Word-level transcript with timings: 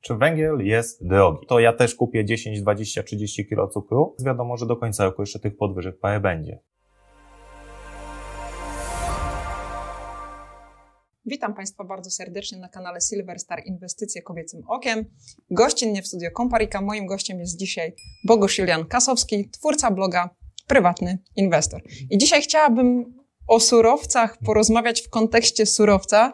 Czy 0.00 0.14
węgiel 0.14 0.58
jest 0.58 1.06
drogi? 1.06 1.46
To 1.46 1.60
ja 1.60 1.72
też 1.72 1.94
kupię 1.94 2.24
10, 2.24 2.60
20, 2.60 3.02
30 3.02 3.46
kg 3.48 3.72
cukru. 3.72 4.16
Wiadomo, 4.24 4.56
że 4.56 4.66
do 4.66 4.76
końca 4.76 5.04
roku 5.04 5.22
jeszcze 5.22 5.38
tych 5.38 5.56
podwyżek 5.56 5.98
parę 5.98 6.20
będzie. 6.20 6.58
Witam 11.26 11.54
Państwa 11.54 11.84
bardzo 11.84 12.10
serdecznie 12.10 12.58
na 12.58 12.68
kanale 12.68 13.00
Silver 13.00 13.38
Star 13.38 13.62
Inwestycje 13.66 14.22
Kobiecym 14.22 14.62
Okiem. 14.68 15.04
Gościnnie 15.50 16.02
w 16.02 16.06
studio 16.06 16.30
Komparika 16.30 16.80
moim 16.80 17.06
gościem 17.06 17.40
jest 17.40 17.56
dzisiaj 17.56 17.94
Bogusz 18.24 18.58
Julian 18.58 18.84
Kasowski, 18.84 19.50
twórca 19.50 19.90
bloga 19.90 20.30
Prywatny 20.66 21.18
Inwestor. 21.36 21.82
I 22.10 22.18
dzisiaj 22.18 22.42
chciałabym 22.42 23.14
o 23.46 23.60
surowcach 23.60 24.38
porozmawiać 24.38 25.02
w 25.02 25.10
kontekście 25.10 25.66
surowca, 25.66 26.32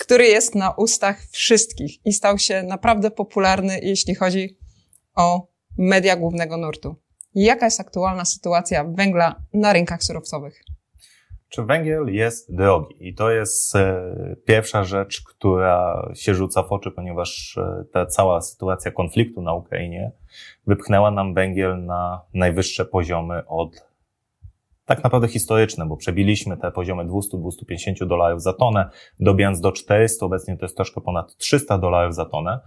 który 0.00 0.24
jest 0.26 0.54
na 0.54 0.70
ustach 0.70 1.16
wszystkich 1.30 2.06
i 2.06 2.12
stał 2.12 2.38
się 2.38 2.62
naprawdę 2.62 3.10
popularny, 3.10 3.80
jeśli 3.82 4.14
chodzi 4.14 4.58
o 5.16 5.46
media 5.78 6.16
głównego 6.16 6.56
nurtu. 6.56 6.96
Jaka 7.34 7.64
jest 7.64 7.80
aktualna 7.80 8.24
sytuacja 8.24 8.84
węgla 8.84 9.42
na 9.52 9.72
rynkach 9.72 10.02
surowcowych? 10.02 10.62
Czy 11.48 11.62
węgiel 11.62 12.06
jest 12.06 12.54
drogi? 12.54 13.08
I 13.08 13.14
to 13.14 13.30
jest 13.30 13.76
e, 13.76 14.14
pierwsza 14.46 14.84
rzecz, 14.84 15.22
która 15.26 16.08
się 16.14 16.34
rzuca 16.34 16.62
w 16.62 16.72
oczy, 16.72 16.90
ponieważ 16.90 17.58
e, 17.58 17.84
ta 17.92 18.06
cała 18.06 18.40
sytuacja 18.40 18.90
konfliktu 18.90 19.42
na 19.42 19.54
Ukrainie 19.54 20.12
wypchnęła 20.66 21.10
nam 21.10 21.34
węgiel 21.34 21.84
na 21.84 22.20
najwyższe 22.34 22.84
poziomy 22.84 23.46
od 23.46 23.89
tak 24.90 25.04
naprawdę 25.04 25.28
historyczne, 25.28 25.86
bo 25.86 25.96
przebiliśmy 25.96 26.56
te 26.56 26.72
poziomy 26.72 27.04
200-250 27.04 28.06
dolarów 28.06 28.42
za 28.42 28.52
tonę, 28.52 28.90
dobijając 29.20 29.60
do 29.60 29.72
400, 29.72 30.26
obecnie 30.26 30.56
to 30.56 30.64
jest 30.64 30.76
troszkę 30.76 31.00
ponad 31.00 31.36
300 31.36 31.78
dolarów 31.78 32.14
za 32.14 32.24
tonę. 32.24 32.60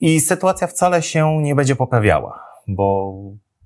I 0.00 0.20
sytuacja 0.20 0.66
wcale 0.66 1.02
się 1.02 1.42
nie 1.42 1.54
będzie 1.54 1.76
poprawiała, 1.76 2.40
bo 2.68 3.14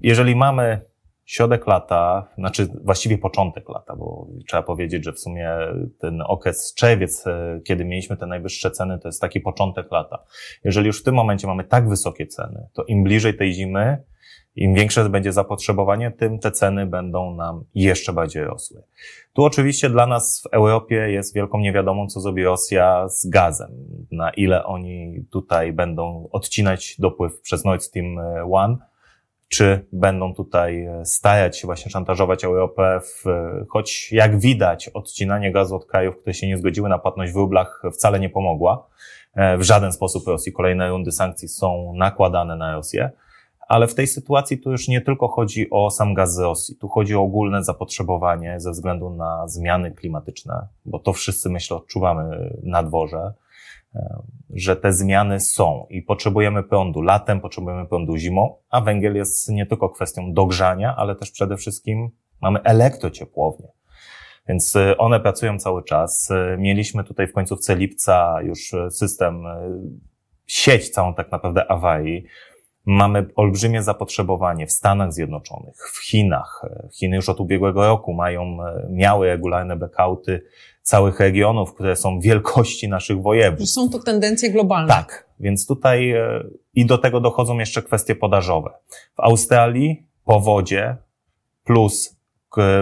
jeżeli 0.01 0.37
mamy 0.37 0.81
środek 1.25 1.67
lata, 1.67 2.29
znaczy 2.39 2.69
właściwie 2.85 3.19
początek 3.19 3.69
lata, 3.69 3.97
bo 3.97 4.27
trzeba 4.49 4.63
powiedzieć, 4.63 5.05
że 5.05 5.13
w 5.13 5.21
sumie 5.21 5.57
ten 5.99 6.23
okres 6.27 6.75
czerwiec, 6.75 7.27
e, 7.27 7.61
kiedy 7.65 7.85
mieliśmy 7.85 8.17
te 8.17 8.27
najwyższe 8.27 8.71
ceny, 8.71 8.99
to 8.99 9.09
jest 9.09 9.21
taki 9.21 9.41
początek 9.41 9.93
lata. 9.93 10.25
Jeżeli 10.65 10.87
już 10.87 11.01
w 11.01 11.05
tym 11.05 11.15
momencie 11.15 11.47
mamy 11.47 11.65
tak 11.65 11.89
wysokie 11.89 12.27
ceny, 12.27 12.67
to 12.73 12.85
im 12.85 13.05
bliżej 13.05 13.37
tej 13.37 13.53
zimy, 13.53 14.03
im 14.57 14.75
większe 14.75 15.11
będzie 15.11 15.33
zapotrzebowanie, 15.33 16.11
tym 16.11 16.39
te 16.39 16.51
ceny 16.51 16.87
będą 16.87 17.35
nam 17.35 17.65
jeszcze 17.75 18.13
bardziej 18.13 18.45
rosły. 18.45 18.83
Tu 19.33 19.45
oczywiście 19.45 19.91
dla 19.91 20.07
nas 20.07 20.43
w 20.43 20.55
Europie 20.55 20.97
jest 20.97 21.35
wielką 21.35 21.59
niewiadomą, 21.59 22.07
co 22.07 22.21
zrobi 22.21 22.45
Rosja 22.45 23.09
z 23.09 23.27
gazem. 23.27 23.71
Na 24.13 24.31
ile 24.31 24.65
oni 24.65 25.25
tutaj 25.31 25.73
będą 25.73 26.29
odcinać 26.33 26.97
dopływ 26.99 27.41
przez 27.41 27.65
Nord 27.65 27.83
Stream 27.83 28.17
1, 28.53 28.77
czy 29.49 29.87
będą 29.93 30.35
tutaj 30.35 30.89
starać 31.05 31.59
się 31.59 31.67
właśnie 31.67 31.91
szantażować 31.91 32.45
Europę, 32.45 33.01
w, 33.01 33.25
choć 33.69 34.13
jak 34.13 34.41
widać, 34.41 34.89
odcinanie 34.89 35.53
gazu 35.53 35.77
od 35.77 35.87
krajów, 35.87 36.17
które 36.17 36.35
się 36.35 36.47
nie 36.47 36.59
zgodziły 36.59 36.89
na 36.89 36.99
płatność 36.99 37.33
w 37.33 37.37
rublach, 37.37 37.83
wcale 37.93 38.21
nie 38.21 38.31
pomogła 38.31 38.87
e, 39.35 39.59
w 39.59 39.63
żaden 39.63 39.93
sposób 39.93 40.27
Rosji. 40.27 40.53
Kolejne 40.53 40.89
rundy 40.89 41.13
sankcji 41.13 41.49
są 41.49 41.93
nakładane 41.97 42.57
na 42.57 42.73
Rosję. 42.73 43.11
Ale 43.71 43.87
w 43.87 43.95
tej 43.95 44.07
sytuacji 44.07 44.59
tu 44.59 44.71
już 44.71 44.89
nie 44.89 45.01
tylko 45.01 45.29
chodzi 45.29 45.71
o 45.71 45.91
sam 45.91 46.15
gaz 46.15 46.35
z 46.35 46.39
Rosji, 46.39 46.77
tu 46.77 46.89
chodzi 46.89 47.15
o 47.17 47.21
ogólne 47.21 47.65
zapotrzebowanie 47.65 48.61
ze 48.61 48.71
względu 48.71 49.11
na 49.11 49.49
zmiany 49.49 49.93
klimatyczne, 49.93 50.69
bo 50.85 50.99
to 50.99 51.13
wszyscy, 51.13 51.51
myślę, 51.51 51.77
odczuwamy 51.77 52.51
na 52.63 52.83
dworze, 52.83 53.33
e, 53.95 54.23
że 54.51 54.77
te 54.77 54.93
zmiany 54.93 55.41
są 55.41 55.87
i 55.91 56.03
potrzebujemy 56.03 56.63
prądu 56.63 57.03
latem, 57.03 57.41
potrzebujemy 57.41 57.87
prądu 57.87 58.17
zimą, 58.17 58.57
a 58.71 58.81
węgiel 58.81 59.17
jest 59.17 59.49
nie 59.49 59.67
tylko 59.67 59.89
kwestią 59.89 60.33
dogrzania, 60.33 60.97
ale 60.97 61.17
też 61.17 61.31
przede 61.31 61.57
wszystkim 61.57 62.11
mamy 62.41 62.63
elektrociepłownie. 62.63 63.69
Więc 64.49 64.77
e, 64.77 64.99
one 64.99 65.21
pracują 65.21 65.59
cały 65.59 65.85
czas. 65.85 66.31
E, 66.31 66.57
mieliśmy 66.59 67.05
tutaj 67.05 67.27
w 67.27 67.33
końcówce 67.33 67.77
lipca 67.77 68.43
już 68.43 68.75
system, 68.91 69.45
sieć 70.47 70.91
całą 70.91 71.15
tak 71.15 71.33
naprawdę 71.33 71.71
awarii. 71.71 72.25
Mamy 72.93 73.27
olbrzymie 73.37 73.83
zapotrzebowanie 73.83 74.67
w 74.67 74.73
Stanach 74.73 75.13
Zjednoczonych, 75.13 75.77
w 75.95 75.99
Chinach. 75.99 76.63
Chiny 76.93 77.17
już 77.17 77.29
od 77.29 77.41
ubiegłego 77.41 77.87
roku 77.87 78.13
mają, 78.13 78.57
miały 78.89 79.27
regularne 79.27 79.77
backouty 79.77 80.43
całych 80.83 81.21
regionów, 81.21 81.75
które 81.75 81.97
są 81.97 82.21
wielkości 82.21 82.89
naszych 82.89 83.23
województw. 83.23 83.75
Są 83.75 83.91
to 83.91 83.99
tendencje 83.99 84.51
globalne. 84.51 84.89
Tak, 84.89 85.29
więc 85.41 85.67
tutaj 85.67 86.11
e, 86.11 86.45
i 86.75 86.87
do 86.87 86.99
tego 86.99 87.21
dochodzą 87.21 87.59
jeszcze 87.59 87.83
kwestie 87.83 88.15
podażowe. 88.15 88.71
W 89.17 89.21
Australii 89.21 90.07
powodzie 90.25 90.97
plus 91.65 92.17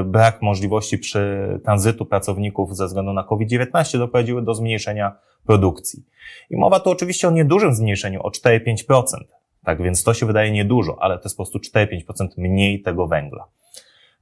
brak 0.04 0.42
możliwości 0.42 0.98
przy 0.98 1.60
tranzytu 1.64 2.06
pracowników 2.06 2.76
ze 2.76 2.86
względu 2.86 3.12
na 3.12 3.24
COVID-19 3.24 3.98
doprowadziły 3.98 4.42
do 4.42 4.54
zmniejszenia 4.54 5.16
produkcji. 5.46 6.04
I 6.50 6.56
mowa 6.56 6.80
tu 6.80 6.90
oczywiście 6.90 7.28
o 7.28 7.30
niedużym 7.30 7.74
zmniejszeniu, 7.74 8.22
o 8.22 8.30
4-5%. 8.30 9.02
Tak 9.68 9.82
więc 9.82 10.04
to 10.04 10.14
się 10.14 10.26
wydaje 10.26 10.52
niedużo, 10.52 10.96
ale 11.00 11.18
to 11.18 11.24
jest 11.24 11.36
po 11.36 11.42
prostu 11.42 11.58
4-5% 11.78 12.28
mniej 12.36 12.82
tego 12.82 13.06
węgla. 13.06 13.46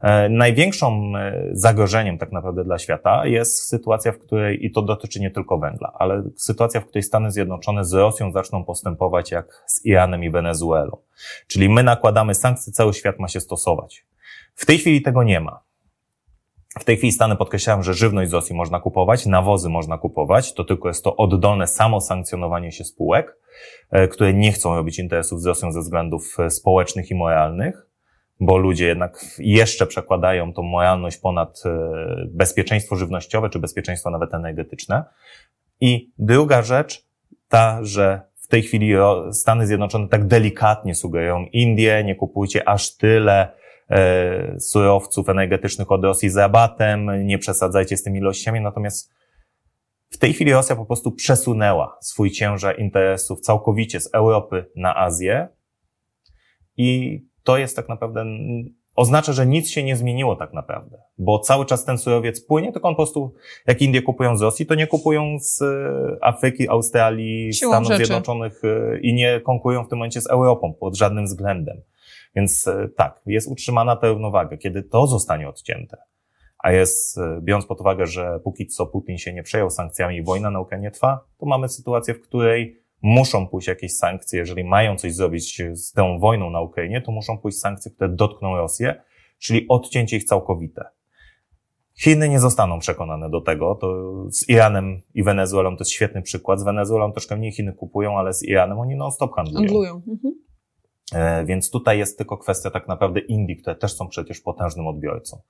E, 0.00 0.28
największą 0.28 1.12
e, 1.16 1.48
zagrożeniem 1.52 2.18
tak 2.18 2.32
naprawdę 2.32 2.64
dla 2.64 2.78
świata 2.78 3.26
jest 3.26 3.68
sytuacja, 3.68 4.12
w 4.12 4.18
której, 4.18 4.66
i 4.66 4.70
to 4.70 4.82
dotyczy 4.82 5.20
nie 5.20 5.30
tylko 5.30 5.58
węgla, 5.58 5.92
ale 5.98 6.22
sytuacja, 6.36 6.80
w 6.80 6.86
której 6.86 7.02
Stany 7.02 7.30
Zjednoczone 7.30 7.84
z 7.84 7.92
Rosją 7.92 8.32
zaczną 8.32 8.64
postępować 8.64 9.30
jak 9.30 9.64
z 9.66 9.84
Iranem 9.84 10.24
i 10.24 10.30
Wenezuelą. 10.30 10.96
Czyli 11.46 11.68
my 11.68 11.82
nakładamy 11.82 12.34
sankcje, 12.34 12.72
cały 12.72 12.94
świat 12.94 13.18
ma 13.18 13.28
się 13.28 13.40
stosować. 13.40 14.06
W 14.54 14.66
tej 14.66 14.78
chwili 14.78 15.02
tego 15.02 15.22
nie 15.22 15.40
ma. 15.40 15.60
W 16.80 16.84
tej 16.84 16.96
chwili 16.96 17.12
Stany 17.12 17.36
podkreślają, 17.36 17.82
że 17.82 17.94
żywność 17.94 18.30
z 18.30 18.34
Rosji 18.34 18.56
można 18.56 18.80
kupować, 18.80 19.26
nawozy 19.26 19.68
można 19.68 19.98
kupować, 19.98 20.54
to 20.54 20.64
tylko 20.64 20.88
jest 20.88 21.04
to 21.04 21.16
oddolne 21.16 21.66
samosankcjonowanie 21.66 22.72
się 22.72 22.84
spółek, 22.84 23.36
które 24.10 24.34
nie 24.34 24.52
chcą 24.52 24.74
robić 24.74 24.98
interesów 24.98 25.42
z 25.42 25.46
Rosją 25.46 25.72
ze 25.72 25.80
względów 25.80 26.36
e, 26.38 26.50
społecznych 26.50 27.10
i 27.10 27.14
moralnych, 27.14 27.86
bo 28.40 28.56
ludzie 28.56 28.86
jednak 28.86 29.24
jeszcze 29.38 29.86
przekładają 29.86 30.52
tą 30.52 30.62
moralność 30.62 31.18
ponad 31.18 31.62
e, 31.66 31.70
bezpieczeństwo 32.28 32.96
żywnościowe 32.96 33.50
czy 33.50 33.58
bezpieczeństwo 33.58 34.10
nawet 34.10 34.34
energetyczne. 34.34 35.04
I 35.80 36.12
druga 36.18 36.62
rzecz, 36.62 37.06
ta, 37.48 37.78
że 37.82 38.20
w 38.34 38.48
tej 38.48 38.62
chwili 38.62 38.92
Stany 39.32 39.66
Zjednoczone 39.66 40.08
tak 40.08 40.26
delikatnie 40.26 40.94
sugerują 40.94 41.46
Indie, 41.52 42.04
nie 42.04 42.14
kupujcie 42.14 42.68
aż 42.68 42.96
tyle, 42.96 43.48
E, 43.90 44.60
surowców 44.60 45.28
energetycznych 45.28 45.92
od 45.92 46.04
Rosji 46.04 46.30
z 46.30 46.36
rabatem, 46.36 47.26
nie 47.26 47.38
przesadzajcie 47.38 47.96
z 47.96 48.02
tymi 48.02 48.18
ilościami, 48.18 48.60
natomiast 48.60 49.12
w 50.10 50.18
tej 50.18 50.32
chwili 50.32 50.52
Rosja 50.52 50.76
po 50.76 50.86
prostu 50.86 51.12
przesunęła 51.12 51.98
swój 52.00 52.30
ciężar 52.30 52.80
interesów 52.80 53.40
całkowicie 53.40 54.00
z 54.00 54.14
Europy 54.14 54.70
na 54.76 54.96
Azję 54.96 55.48
i 56.76 57.20
to 57.42 57.58
jest 57.58 57.76
tak 57.76 57.88
naprawdę, 57.88 58.24
oznacza, 58.96 59.32
że 59.32 59.46
nic 59.46 59.70
się 59.70 59.82
nie 59.82 59.96
zmieniło 59.96 60.36
tak 60.36 60.52
naprawdę, 60.52 60.98
bo 61.18 61.38
cały 61.38 61.66
czas 61.66 61.84
ten 61.84 61.98
surowiec 61.98 62.46
płynie, 62.46 62.72
tylko 62.72 62.88
on 62.88 62.94
po 62.94 62.96
prostu, 62.96 63.34
jak 63.66 63.82
Indie 63.82 64.02
kupują 64.02 64.36
z 64.36 64.42
Rosji, 64.42 64.66
to 64.66 64.74
nie 64.74 64.86
kupują 64.86 65.36
z 65.40 65.62
e, 65.62 66.24
Afryki, 66.24 66.68
Australii, 66.68 67.54
Siłą 67.54 67.72
Stanów 67.72 67.88
rzeczy. 67.88 68.04
Zjednoczonych 68.04 68.62
e, 68.64 69.00
i 69.00 69.14
nie 69.14 69.40
konkurują 69.40 69.84
w 69.84 69.88
tym 69.88 69.98
momencie 69.98 70.20
z 70.20 70.26
Europą 70.26 70.74
pod 70.80 70.96
żadnym 70.96 71.24
względem. 71.24 71.82
Więc 72.36 72.68
e, 72.68 72.88
tak, 72.96 73.20
jest 73.26 73.48
utrzymana 73.48 73.96
ta 73.96 74.08
równowaga. 74.08 74.56
Kiedy 74.56 74.82
to 74.82 75.06
zostanie 75.06 75.48
odcięte, 75.48 75.96
a 76.66 76.72
jest, 76.72 77.18
e, 77.18 77.40
biorąc 77.42 77.66
pod 77.66 77.80
uwagę, 77.80 78.06
że 78.06 78.40
póki 78.44 78.66
co 78.66 78.86
Putin 78.86 79.18
się 79.18 79.32
nie 79.32 79.42
przejął 79.42 79.70
sankcjami 79.70 80.16
i 80.16 80.22
wojna 80.22 80.50
na 80.50 80.60
Ukrainie 80.60 80.90
trwa, 80.90 81.24
to 81.38 81.46
mamy 81.46 81.68
sytuację, 81.68 82.14
w 82.14 82.20
której 82.20 82.82
muszą 83.02 83.46
pójść 83.46 83.68
jakieś 83.68 83.96
sankcje, 83.96 84.38
jeżeli 84.38 84.64
mają 84.64 84.96
coś 84.96 85.14
zrobić 85.14 85.62
z 85.72 85.92
tą 85.92 86.18
wojną 86.18 86.50
na 86.50 86.60
Ukrainie, 86.60 87.00
to 87.00 87.12
muszą 87.12 87.38
pójść 87.38 87.58
sankcje, 87.58 87.90
które 87.90 88.08
dotkną 88.08 88.56
Rosję, 88.56 89.02
czyli 89.38 89.68
odcięcie 89.68 90.16
ich 90.16 90.24
całkowite. 90.24 90.84
Chiny 91.98 92.28
nie 92.28 92.40
zostaną 92.40 92.78
przekonane 92.78 93.30
do 93.30 93.40
tego. 93.40 93.74
To 93.74 94.14
z 94.30 94.48
Iranem 94.48 95.00
i 95.14 95.22
Wenezuelą 95.22 95.76
to 95.76 95.80
jest 95.80 95.90
świetny 95.90 96.22
przykład. 96.22 96.60
Z 96.60 96.62
Wenezuelą 96.62 97.12
troszkę 97.12 97.36
mniej 97.36 97.52
Chiny 97.52 97.72
kupują, 97.72 98.18
ale 98.18 98.32
z 98.32 98.42
Iranem 98.42 98.78
oni 98.78 98.96
non-stop 98.96 99.34
handlują. 99.34 99.66
handlują. 99.66 100.02
Mhm. 100.08 100.34
E, 101.14 101.44
więc 101.44 101.70
tutaj 101.70 101.98
jest 101.98 102.18
tylko 102.18 102.38
kwestia 102.38 102.70
tak 102.70 102.88
naprawdę 102.88 103.20
Indii, 103.20 103.56
które 103.56 103.76
też 103.76 103.92
są 103.92 104.08
przecież 104.08 104.40
potężnym 104.40 104.86
odbiorcą. 104.86 105.40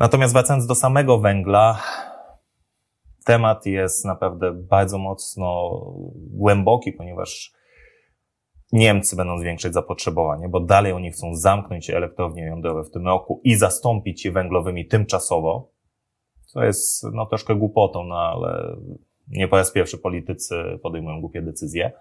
Natomiast 0.00 0.32
wracając 0.32 0.66
do 0.66 0.74
samego 0.74 1.18
węgla, 1.18 1.82
temat 3.24 3.66
jest 3.66 4.04
naprawdę 4.04 4.52
bardzo 4.52 4.98
mocno 4.98 5.70
głęboki, 6.14 6.92
ponieważ 6.92 7.52
Niemcy 8.72 9.16
będą 9.16 9.38
zwiększać 9.38 9.72
zapotrzebowanie, 9.72 10.48
bo 10.48 10.60
dalej 10.60 10.92
oni 10.92 11.10
chcą 11.10 11.34
zamknąć 11.34 11.90
elektrownie 11.90 12.42
jądrowe 12.42 12.84
w 12.84 12.90
tym 12.90 13.06
roku 13.06 13.40
i 13.44 13.54
zastąpić 13.54 14.24
je 14.24 14.32
węglowymi 14.32 14.86
tymczasowo, 14.86 15.72
co 16.46 16.64
jest 16.64 17.04
no 17.12 17.26
troszkę 17.26 17.54
głupotą, 17.54 18.04
no 18.04 18.16
ale 18.16 18.76
nie 19.28 19.48
po 19.48 19.56
raz 19.56 19.72
pierwszy 19.72 19.98
politycy 19.98 20.78
podejmują 20.82 21.20
głupie 21.20 21.42
decyzje. 21.42 21.92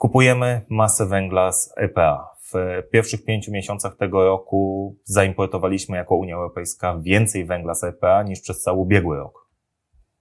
Kupujemy 0.00 0.60
masę 0.68 1.06
węgla 1.06 1.52
z 1.52 1.74
EPA. 1.76 2.28
W 2.52 2.82
pierwszych 2.90 3.24
pięciu 3.24 3.52
miesiącach 3.52 3.96
tego 3.96 4.24
roku 4.24 4.96
zaimportowaliśmy 5.04 5.96
jako 5.96 6.16
Unia 6.16 6.36
Europejska 6.36 6.98
więcej 7.02 7.44
węgla 7.44 7.74
z 7.74 7.84
EPA 7.84 8.22
niż 8.22 8.40
przez 8.40 8.62
cały 8.62 8.78
ubiegły 8.78 9.16
rok. 9.16 9.48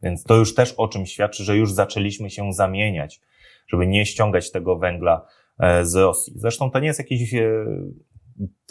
Więc 0.02 0.24
to 0.24 0.36
już 0.36 0.56
też 0.56 0.74
o 0.78 0.88
czym 0.88 1.06
świadczy, 1.06 1.44
że 1.44 1.58
już 1.58 1.74
zaczęliśmy 1.74 2.30
się 2.30 2.54
zamieniać, 2.54 3.22
żeby 3.68 3.88
nie 3.88 4.06
ściągać 4.06 4.52
tego 4.52 4.78
węgla 4.78 5.26
e, 5.60 5.86
z 5.86 5.96
Rosji. 5.96 6.34
Zresztą 6.36 6.72
to 6.72 6.80
nie 6.80 6.88
jest 6.88 7.00
jakiś 7.00 7.34
e, 7.34 7.66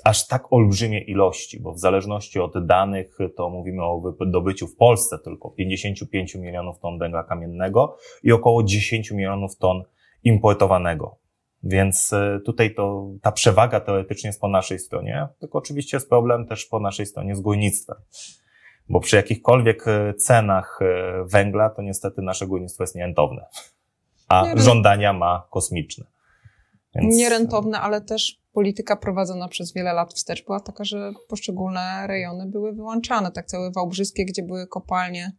aż 0.05 0.27
tak 0.27 0.53
olbrzymie 0.53 1.01
ilości, 1.01 1.61
bo 1.61 1.73
w 1.73 1.79
zależności 1.79 2.41
od 2.41 2.67
danych 2.67 3.19
to 3.37 3.51
mówimy 3.51 3.85
o 3.85 4.01
wydobyciu 4.21 4.67
w 4.67 4.77
Polsce 4.77 5.19
tylko 5.19 5.51
55 5.51 6.35
milionów 6.35 6.79
ton 6.79 6.99
węgla 6.99 7.25
kamiennego 7.25 7.97
i 8.23 8.33
około 8.33 8.63
10 8.63 9.11
milionów 9.11 9.57
ton 9.57 9.83
importowanego. 10.25 11.19
Więc 11.63 12.13
e, 12.13 12.41
tutaj 12.45 12.75
to, 12.75 13.11
ta 13.23 13.33
przewaga 13.33 13.81
teoretycznie 13.81 14.29
jest 14.29 14.41
po 14.41 14.49
naszej 14.49 14.79
stronie, 14.79 15.29
tylko 15.41 15.59
oczywiście 15.59 15.97
jest 15.97 16.09
problem 16.09 16.47
też 16.47 16.67
po 16.67 16.81
naszej 16.81 17.07
stronie 17.07 17.37
z 17.37 17.41
górnictwem. 17.41 17.97
Bo 18.89 19.01
przy 19.01 19.17
jakichkolwiek 19.17 19.89
e, 19.89 20.15
cenach 20.15 20.79
e, 20.83 21.25
węgla, 21.25 21.71
to 21.71 21.83
niestety 21.83 22.23
nasze 22.23 22.47
górnictwo 22.47 22.83
jest 22.83 22.95
nierentowne. 22.95 23.47
A 24.29 24.45
żądania 24.57 25.13
ma 25.13 25.47
kosmiczne. 25.51 26.05
Więc... 26.95 27.17
Nierentowne, 27.17 27.81
ale 27.81 28.01
też 28.01 28.41
polityka 28.53 28.97
prowadzona 28.97 29.49
przez 29.49 29.73
wiele 29.73 29.93
lat 29.93 30.15
wstecz 30.15 30.45
była 30.45 30.61
taka, 30.61 30.85
że 30.85 31.13
poszczególne 31.29 32.07
rejony 32.07 32.47
były 32.47 32.73
wyłączane. 32.73 33.33
Tak 33.33 33.47
całe 33.47 33.71
Wałbrzyskie, 33.71 34.25
gdzie 34.25 34.43
były 34.43 34.67
kopalnie 34.67 35.33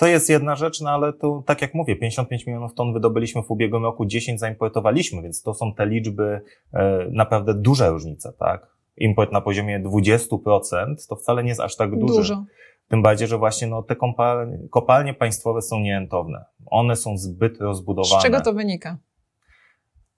to 0.00 0.06
jest 0.06 0.28
jedna 0.28 0.56
rzecz, 0.56 0.80
no 0.80 0.90
ale 0.90 1.12
to, 1.12 1.42
tak 1.46 1.62
jak 1.62 1.74
mówię, 1.74 1.96
55 1.96 2.46
milionów 2.46 2.74
ton 2.74 2.92
wydobyliśmy 2.92 3.42
w 3.42 3.50
ubiegłym 3.50 3.84
roku, 3.84 4.06
10 4.06 4.40
zaimportowaliśmy, 4.40 5.22
więc 5.22 5.42
to 5.42 5.54
są 5.54 5.74
te 5.74 5.86
liczby, 5.86 6.40
e, 6.72 7.06
naprawdę 7.10 7.54
duże 7.54 7.90
różnice, 7.90 8.32
tak? 8.38 8.66
Import 8.96 9.32
na 9.32 9.40
poziomie 9.40 9.80
20% 9.80 11.06
to 11.08 11.16
wcale 11.16 11.42
nie 11.42 11.48
jest 11.48 11.60
aż 11.60 11.76
tak 11.76 11.90
duży. 11.90 12.14
Dużo. 12.14 12.44
Tym 12.88 13.02
bardziej, 13.02 13.28
że 13.28 13.38
właśnie 13.38 13.66
no, 13.66 13.82
te 13.82 13.96
kopalnie, 13.96 14.58
kopalnie 14.70 15.14
państwowe 15.14 15.62
są 15.62 15.80
nierentowne. 15.80 16.44
One 16.66 16.96
są 16.96 17.18
zbyt 17.18 17.60
rozbudowane. 17.60 18.20
Z 18.20 18.22
czego 18.22 18.40
to 18.40 18.52
wynika? 18.52 18.98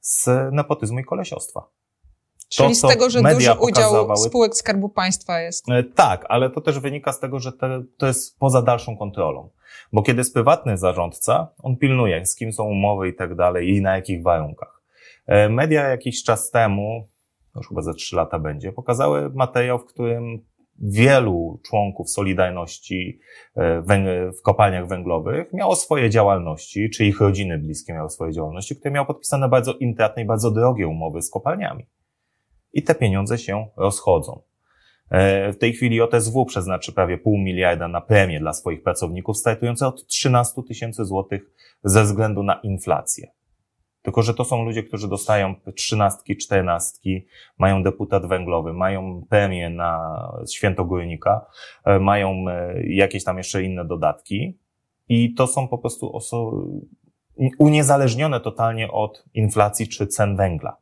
Z 0.00 0.28
nepotyzmu 0.52 0.98
i 0.98 1.04
kolesiostwa. 1.04 1.68
Czyli 2.48 2.68
to, 2.68 2.74
z 2.74 2.80
tego, 2.80 3.10
że 3.10 3.22
duży 3.22 3.52
udział 3.60 4.16
spółek 4.16 4.56
Skarbu 4.56 4.88
Państwa 4.88 5.40
jest. 5.40 5.70
E, 5.70 5.82
tak, 5.82 6.26
ale 6.28 6.50
to 6.50 6.60
też 6.60 6.78
wynika 6.78 7.12
z 7.12 7.20
tego, 7.20 7.38
że 7.38 7.52
te, 7.52 7.82
to 7.98 8.06
jest 8.06 8.38
poza 8.38 8.62
dalszą 8.62 8.96
kontrolą. 8.96 9.50
Bo 9.92 10.02
kiedy 10.02 10.20
jest 10.20 10.34
prywatny 10.34 10.78
zarządca, 10.78 11.54
on 11.62 11.76
pilnuje, 11.76 12.26
z 12.26 12.36
kim 12.36 12.52
są 12.52 12.64
umowy 12.64 13.08
i 13.08 13.14
tak 13.14 13.34
dalej 13.34 13.68
i 13.68 13.82
na 13.82 13.96
jakich 13.96 14.22
warunkach. 14.22 14.82
E, 15.26 15.48
media 15.48 15.88
jakiś 15.88 16.22
czas 16.22 16.50
temu, 16.50 17.08
już 17.56 17.68
chyba 17.68 17.82
za 17.82 17.94
trzy 17.94 18.16
lata 18.16 18.38
będzie, 18.38 18.72
pokazały 18.72 19.30
materiał, 19.30 19.78
w 19.78 19.84
którym 19.84 20.44
wielu 20.78 21.60
członków 21.64 22.10
Solidarności 22.10 23.20
e, 23.56 23.82
w 24.40 24.42
kopalniach 24.42 24.88
węglowych 24.88 25.52
miało 25.52 25.76
swoje 25.76 26.10
działalności, 26.10 26.90
czy 26.90 27.04
ich 27.04 27.20
rodziny 27.20 27.58
bliskie 27.58 27.92
miały 27.92 28.10
swoje 28.10 28.32
działalności, 28.32 28.76
które 28.76 28.90
miały 28.90 29.06
podpisane 29.06 29.48
bardzo 29.48 29.74
intratne 29.74 30.22
i 30.22 30.26
bardzo 30.26 30.50
drogie 30.50 30.88
umowy 30.88 31.22
z 31.22 31.30
kopalniami. 31.30 31.86
I 32.72 32.82
te 32.82 32.94
pieniądze 32.94 33.38
się 33.38 33.66
rozchodzą. 33.76 34.42
E, 35.12 35.52
w 35.52 35.58
tej 35.58 35.72
chwili 35.72 36.00
OTSW 36.00 36.44
przeznaczy 36.44 36.92
prawie 36.92 37.18
pół 37.18 37.38
miliarda 37.38 37.88
na 37.88 38.00
premię 38.00 38.40
dla 38.40 38.52
swoich 38.52 38.82
pracowników, 38.82 39.38
startujące 39.38 39.86
od 39.86 40.06
13 40.06 40.62
tysięcy 40.68 41.04
złotych 41.04 41.50
ze 41.84 42.02
względu 42.02 42.42
na 42.42 42.54
inflację. 42.54 43.30
Tylko, 44.02 44.22
że 44.22 44.34
to 44.34 44.44
są 44.44 44.64
ludzie, 44.64 44.82
którzy 44.82 45.08
dostają 45.08 45.54
trzynastki, 45.76 46.36
czternastki, 46.36 47.26
mają 47.58 47.82
deputat 47.82 48.26
węglowy, 48.26 48.72
mają 48.72 49.22
premię 49.30 49.70
na 49.70 50.22
święto 50.52 50.84
górnika, 50.84 51.46
e, 51.84 51.98
mają 51.98 52.44
e, 52.48 52.82
jakieś 52.86 53.24
tam 53.24 53.38
jeszcze 53.38 53.62
inne 53.62 53.84
dodatki. 53.84 54.58
I 55.08 55.34
to 55.34 55.46
są 55.46 55.68
po 55.68 55.78
prostu 55.78 56.16
osoby 56.16 56.56
uniezależnione 57.58 58.40
totalnie 58.40 58.90
od 58.90 59.24
inflacji 59.34 59.88
czy 59.88 60.06
cen 60.06 60.36
węgla. 60.36 60.81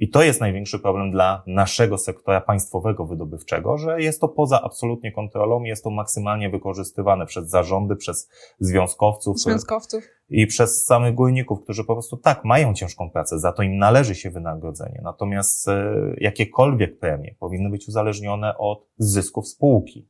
I 0.00 0.08
to 0.08 0.22
jest 0.22 0.40
największy 0.40 0.78
problem 0.78 1.10
dla 1.10 1.42
naszego 1.46 1.98
sektora 1.98 2.40
państwowego 2.40 3.06
wydobywczego, 3.06 3.78
że 3.78 4.02
jest 4.02 4.20
to 4.20 4.28
poza 4.28 4.62
absolutnie 4.62 5.12
kontrolą, 5.12 5.62
jest 5.62 5.84
to 5.84 5.90
maksymalnie 5.90 6.50
wykorzystywane 6.50 7.26
przez 7.26 7.48
zarządy, 7.48 7.96
przez 7.96 8.30
związkowców. 8.60 9.38
Związkowców. 9.38 10.04
I 10.28 10.46
przez 10.46 10.84
samych 10.84 11.14
górników, 11.14 11.62
którzy 11.62 11.84
po 11.84 11.94
prostu 11.94 12.16
tak, 12.16 12.44
mają 12.44 12.74
ciężką 12.74 13.10
pracę, 13.10 13.38
za 13.38 13.52
to 13.52 13.62
im 13.62 13.78
należy 13.78 14.14
się 14.14 14.30
wynagrodzenie. 14.30 15.00
Natomiast 15.02 15.68
e, 15.68 15.94
jakiekolwiek 16.16 16.98
premie 16.98 17.34
powinny 17.38 17.70
być 17.70 17.88
uzależnione 17.88 18.58
od 18.58 18.86
zysków 18.98 19.48
spółki. 19.48 20.08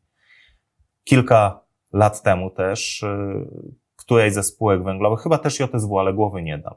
Kilka 1.05 1.65
lat 1.93 2.23
temu 2.23 2.51
też 2.51 3.03
e, 3.03 3.45
którejś 3.97 4.35
ze 4.35 4.43
spółek 4.43 4.85
węglowych, 4.85 5.21
chyba 5.21 5.39
też 5.39 5.61
JSW, 5.61 5.99
ale 5.99 6.15
głowy 6.15 6.43
nie 6.43 6.59
dam, 6.59 6.75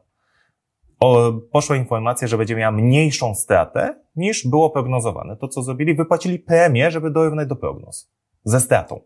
poszła 1.51 1.75
informacja, 1.75 2.27
że 2.27 2.37
będzie 2.37 2.55
miała 2.55 2.71
mniejszą 2.71 3.35
stratę 3.35 3.95
niż 4.15 4.47
było 4.47 4.69
prognozowane. 4.69 5.37
To, 5.37 5.47
co 5.47 5.63
zrobili, 5.63 5.95
wypłacili 5.95 6.39
premię, 6.39 6.91
żeby 6.91 7.11
dorównać 7.11 7.47
do 7.47 7.55
prognoz. 7.55 8.11
Ze 8.43 8.59
stratą. 8.59 9.01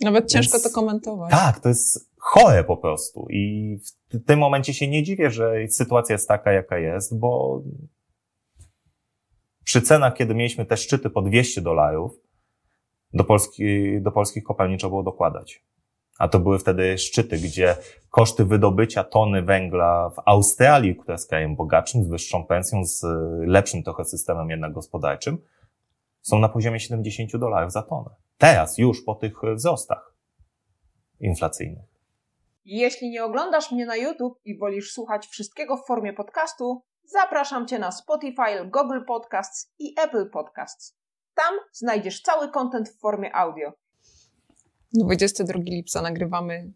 Nawet 0.00 0.30
ciężko 0.30 0.52
Więc, 0.52 0.62
to 0.62 0.80
komentować. 0.80 1.30
Tak, 1.30 1.60
to 1.60 1.68
jest 1.68 2.10
chore 2.18 2.64
po 2.64 2.76
prostu. 2.76 3.26
I 3.30 3.76
w 4.12 4.24
tym 4.24 4.38
momencie 4.38 4.74
się 4.74 4.88
nie 4.88 5.02
dziwię, 5.02 5.30
że 5.30 5.54
sytuacja 5.68 6.12
jest 6.14 6.28
taka, 6.28 6.52
jaka 6.52 6.78
jest, 6.78 7.18
bo 7.18 7.62
przy 9.64 9.82
cenach, 9.82 10.14
kiedy 10.14 10.34
mieliśmy 10.34 10.66
te 10.66 10.76
szczyty 10.76 11.10
po 11.10 11.22
200 11.22 11.60
dolarów, 11.60 12.12
do, 13.14 13.24
Polski, 13.24 13.64
do 14.00 14.12
polskich 14.12 14.44
kopalni 14.44 14.78
trzeba 14.78 14.90
było 14.90 15.02
dokładać. 15.02 15.64
A 16.18 16.28
to 16.28 16.40
były 16.40 16.58
wtedy 16.58 16.98
szczyty, 16.98 17.36
gdzie 17.36 17.76
koszty 18.10 18.44
wydobycia 18.44 19.04
tony 19.04 19.42
węgla 19.42 20.10
w 20.10 20.22
Australii, 20.24 20.96
która 20.96 21.14
jest 21.14 21.28
krajem 21.28 21.56
bogatszym, 21.56 22.04
z 22.04 22.08
wyższą 22.08 22.46
pensją, 22.46 22.84
z 22.84 23.02
lepszym 23.46 23.82
trochę 23.82 24.04
systemem 24.04 24.50
jednak 24.50 24.72
gospodarczym, 24.72 25.38
są 26.22 26.38
na 26.38 26.48
poziomie 26.48 26.80
70 26.80 27.36
dolarów 27.36 27.72
za 27.72 27.82
tonę. 27.82 28.10
Teraz, 28.38 28.78
już 28.78 29.04
po 29.04 29.14
tych 29.14 29.34
wzrostach 29.54 30.14
inflacyjnych. 31.20 31.84
Jeśli 32.64 33.10
nie 33.10 33.24
oglądasz 33.24 33.72
mnie 33.72 33.86
na 33.86 33.96
YouTube 33.96 34.40
i 34.44 34.58
wolisz 34.58 34.92
słuchać 34.92 35.26
wszystkiego 35.26 35.76
w 35.76 35.86
formie 35.86 36.12
podcastu, 36.12 36.82
zapraszam 37.04 37.66
Cię 37.66 37.78
na 37.78 37.92
Spotify, 37.92 38.64
Google 38.64 39.04
Podcasts 39.06 39.72
i 39.78 39.94
Apple 40.04 40.30
Podcasts. 40.30 40.96
Tam 41.34 41.54
znajdziesz 41.72 42.22
cały 42.22 42.48
kontent 42.48 42.88
w 42.88 43.00
formie 43.00 43.36
audio. 43.36 43.72
22 44.94 45.58
lipca 45.64 46.02
nagrywamy 46.02 46.72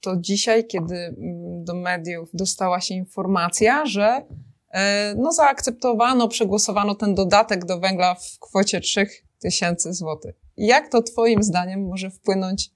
to 0.00 0.16
dzisiaj, 0.16 0.66
kiedy 0.66 0.94
mm, 0.96 1.64
do 1.64 1.74
mediów 1.74 2.30
dostała 2.34 2.80
się 2.80 2.94
informacja, 2.94 3.86
że 3.86 4.26
e, 4.70 5.14
no, 5.18 5.32
zaakceptowano, 5.32 6.28
przegłosowano 6.28 6.94
ten 6.94 7.14
dodatek 7.14 7.64
do 7.64 7.80
węgla 7.80 8.14
w 8.14 8.38
kwocie 8.40 8.80
3000 8.80 9.92
zł. 9.92 10.32
Jak 10.56 10.88
to 10.88 11.02
Twoim 11.02 11.42
zdaniem 11.42 11.86
może 11.86 12.10
wpłynąć 12.10 12.70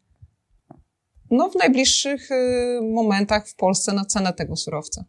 no, 1.30 1.50
w 1.50 1.54
najbliższych 1.54 2.30
y, 2.30 2.80
momentach 2.82 3.48
w 3.48 3.54
Polsce 3.54 3.92
na 3.92 4.04
cenę 4.04 4.32
tego 4.32 4.56
surowca? 4.56 5.04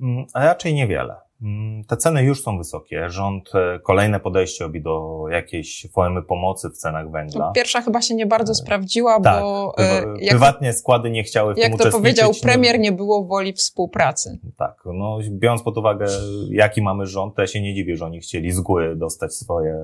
Mm, 0.00 0.26
a 0.34 0.44
raczej 0.44 0.74
niewiele. 0.74 1.25
Mm, 1.42 1.84
te 1.84 1.96
ceny 1.96 2.24
już 2.24 2.42
są 2.42 2.58
wysokie. 2.58 3.10
Rząd 3.10 3.50
e, 3.54 3.78
kolejne 3.78 4.20
podejście 4.20 4.64
robi 4.64 4.82
do 4.82 5.24
jakiejś 5.30 5.86
formy 5.92 6.22
pomocy 6.22 6.68
w 6.70 6.76
cenach 6.76 7.10
węgla. 7.10 7.52
Pierwsza 7.54 7.80
chyba 7.80 8.02
się 8.02 8.14
nie 8.14 8.26
bardzo 8.26 8.52
e, 8.52 8.54
sprawdziła, 8.54 9.20
tak, 9.20 9.42
bo 9.42 9.74
e, 9.78 10.04
jak, 10.20 10.30
prywatnie 10.30 10.72
składy 10.72 11.10
nie 11.10 11.22
chciały 11.22 11.54
w 11.54 11.58
jak 11.58 11.66
tym 11.66 11.78
Jak 11.80 11.92
to 11.92 11.98
powiedział 11.98 12.32
premier, 12.42 12.78
nie 12.78 12.92
było 12.92 13.24
woli 13.24 13.52
współpracy. 13.52 14.38
Tak, 14.56 14.82
no 14.94 15.18
biorąc 15.30 15.62
pod 15.62 15.78
uwagę 15.78 16.06
jaki 16.50 16.82
mamy 16.82 17.06
rząd, 17.06 17.34
to 17.34 17.42
ja 17.42 17.46
się 17.46 17.62
nie 17.62 17.74
dziwię, 17.74 17.96
że 17.96 18.04
oni 18.04 18.20
chcieli 18.20 18.52
z 18.52 18.60
góry 18.60 18.96
dostać 18.96 19.34
swoje 19.34 19.82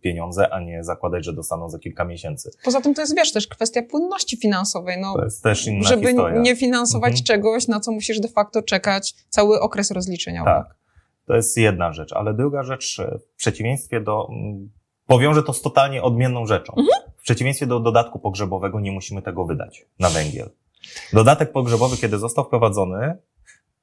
pieniądze, 0.00 0.52
a 0.52 0.60
nie 0.60 0.84
zakładać, 0.84 1.24
że 1.24 1.32
dostaną 1.32 1.68
za 1.68 1.78
kilka 1.78 2.04
miesięcy. 2.04 2.50
Poza 2.64 2.80
tym 2.80 2.94
to 2.94 3.00
jest, 3.00 3.16
wiesz, 3.16 3.32
też 3.32 3.48
kwestia 3.48 3.82
płynności 3.82 4.36
finansowej. 4.36 4.96
No, 5.00 5.14
to 5.14 5.24
jest 5.24 5.42
też 5.42 5.66
inna 5.66 5.88
żeby 5.88 6.06
historia. 6.06 6.40
nie 6.40 6.56
finansować 6.56 7.10
mhm. 7.10 7.24
czegoś, 7.24 7.68
na 7.68 7.80
co 7.80 7.92
musisz 7.92 8.20
de 8.20 8.28
facto 8.28 8.62
czekać 8.62 9.14
cały 9.28 9.60
okres 9.60 9.90
rozliczeniowy. 9.90 10.44
Tak. 10.44 10.78
To 11.28 11.36
jest 11.36 11.56
jedna 11.56 11.92
rzecz, 11.92 12.12
ale 12.12 12.34
druga 12.34 12.62
rzecz, 12.62 13.00
e, 13.00 13.18
w 13.18 13.36
przeciwieństwie 13.36 14.00
do, 14.00 14.28
mm, 14.30 14.70
powiążę 15.06 15.42
to 15.42 15.52
z 15.52 15.62
totalnie 15.62 16.02
odmienną 16.02 16.46
rzeczą. 16.46 16.72
Mhm. 16.76 17.12
W 17.16 17.22
przeciwieństwie 17.22 17.66
do 17.66 17.80
dodatku 17.80 18.18
pogrzebowego 18.18 18.80
nie 18.80 18.92
musimy 18.92 19.22
tego 19.22 19.44
wydać 19.44 19.86
na 19.98 20.10
węgiel. 20.10 20.50
Dodatek 21.12 21.52
pogrzebowy, 21.52 21.96
kiedy 21.96 22.18
został 22.18 22.44
wprowadzony, 22.44 23.16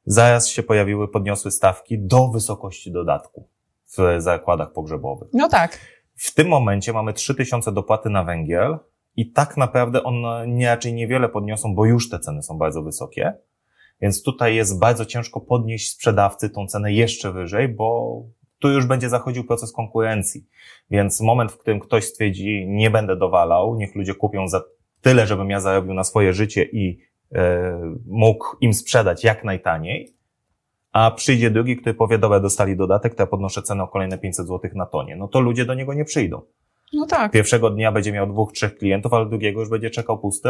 zaraz 0.06 0.48
się 0.48 0.64
pojawiły, 0.64 1.08
podniosły 1.08 1.52
stawki 1.52 2.00
do 2.00 2.28
wysokości 2.28 2.92
dodatku 2.92 3.48
w 3.98 4.22
zakładach 4.22 4.74
pogrzebowych. 4.74 5.30
No 5.34 5.50
tak. 5.50 5.80
W 6.16 6.34
tym 6.34 6.48
momencie 6.48 6.94
mamy 6.94 7.14
3000 7.14 7.72
dopłaty 7.72 8.10
na 8.10 8.24
węgiel 8.24 8.78
i 9.16 9.32
tak 9.32 9.58
naprawdę 9.58 10.04
one 10.04 10.48
nie 10.48 10.68
raczej 10.68 10.94
niewiele 10.94 11.30
podniosą, 11.30 11.76
bo 11.76 11.86
już 11.86 12.10
te 12.10 12.20
ceny 12.20 12.44
są 12.44 12.58
bardzo 12.58 12.82
wysokie. 12.82 13.34
Więc 14.02 14.24
tutaj 14.24 14.56
jest 14.56 14.80
bardzo 14.80 15.06
ciężko 15.06 15.42
podnieść 15.42 15.92
sprzedawcy 15.92 16.50
tą 16.50 16.68
cenę 16.68 16.94
jeszcze 16.94 17.32
wyżej, 17.32 17.68
bo 17.68 18.22
tu 18.60 18.70
już 18.70 18.86
będzie 18.86 19.10
zachodził 19.10 19.44
proces 19.44 19.72
konkurencji. 19.72 20.46
Więc 20.92 21.22
moment, 21.22 21.52
w 21.52 21.58
którym 21.58 21.80
ktoś 21.80 22.04
stwierdzi, 22.06 22.66
nie 22.68 22.90
będę 22.90 23.16
dowalał, 23.16 23.76
niech 23.76 23.96
ludzie 23.96 24.16
kupią 24.16 24.48
za 24.48 24.62
tyle, 25.02 25.28
żebym 25.28 25.50
ja 25.50 25.60
zarobił 25.60 25.94
na 25.94 26.04
swoje 26.04 26.34
życie 26.34 26.64
i 26.64 27.00
e, 27.36 27.96
mógł 28.08 28.46
im 28.62 28.74
sprzedać 28.74 29.24
jak 29.24 29.44
najtaniej, 29.44 30.16
a 30.92 31.12
przyjdzie 31.12 31.52
drugi, 31.52 31.78
który 31.78 31.94
powie, 31.94 32.18
dobra, 32.18 32.40
dostali 32.40 32.78
dodatek, 32.78 33.16
to 33.16 33.24
ja 33.24 33.28
podnoszę 33.28 33.62
cenę 33.62 33.84
o 33.84 33.88
kolejne 33.88 34.18
500 34.18 34.48
zł 34.48 34.72
na 34.76 34.86
tonie. 34.86 35.16
No 35.16 35.28
to 35.28 35.40
ludzie 35.40 35.66
do 35.66 35.74
niego 35.74 35.94
nie 35.94 36.06
przyjdą. 36.06 36.42
No 36.94 37.06
tak. 37.06 37.32
Pierwszego 37.32 37.70
dnia 37.70 37.92
będzie 37.92 38.12
miał 38.12 38.28
dwóch, 38.28 38.54
trzech 38.54 38.78
klientów, 38.78 39.14
ale 39.14 39.26
drugiego 39.26 39.60
już 39.60 39.70
będzie 39.70 39.90
czekał 39.90 40.20
pusty, 40.20 40.50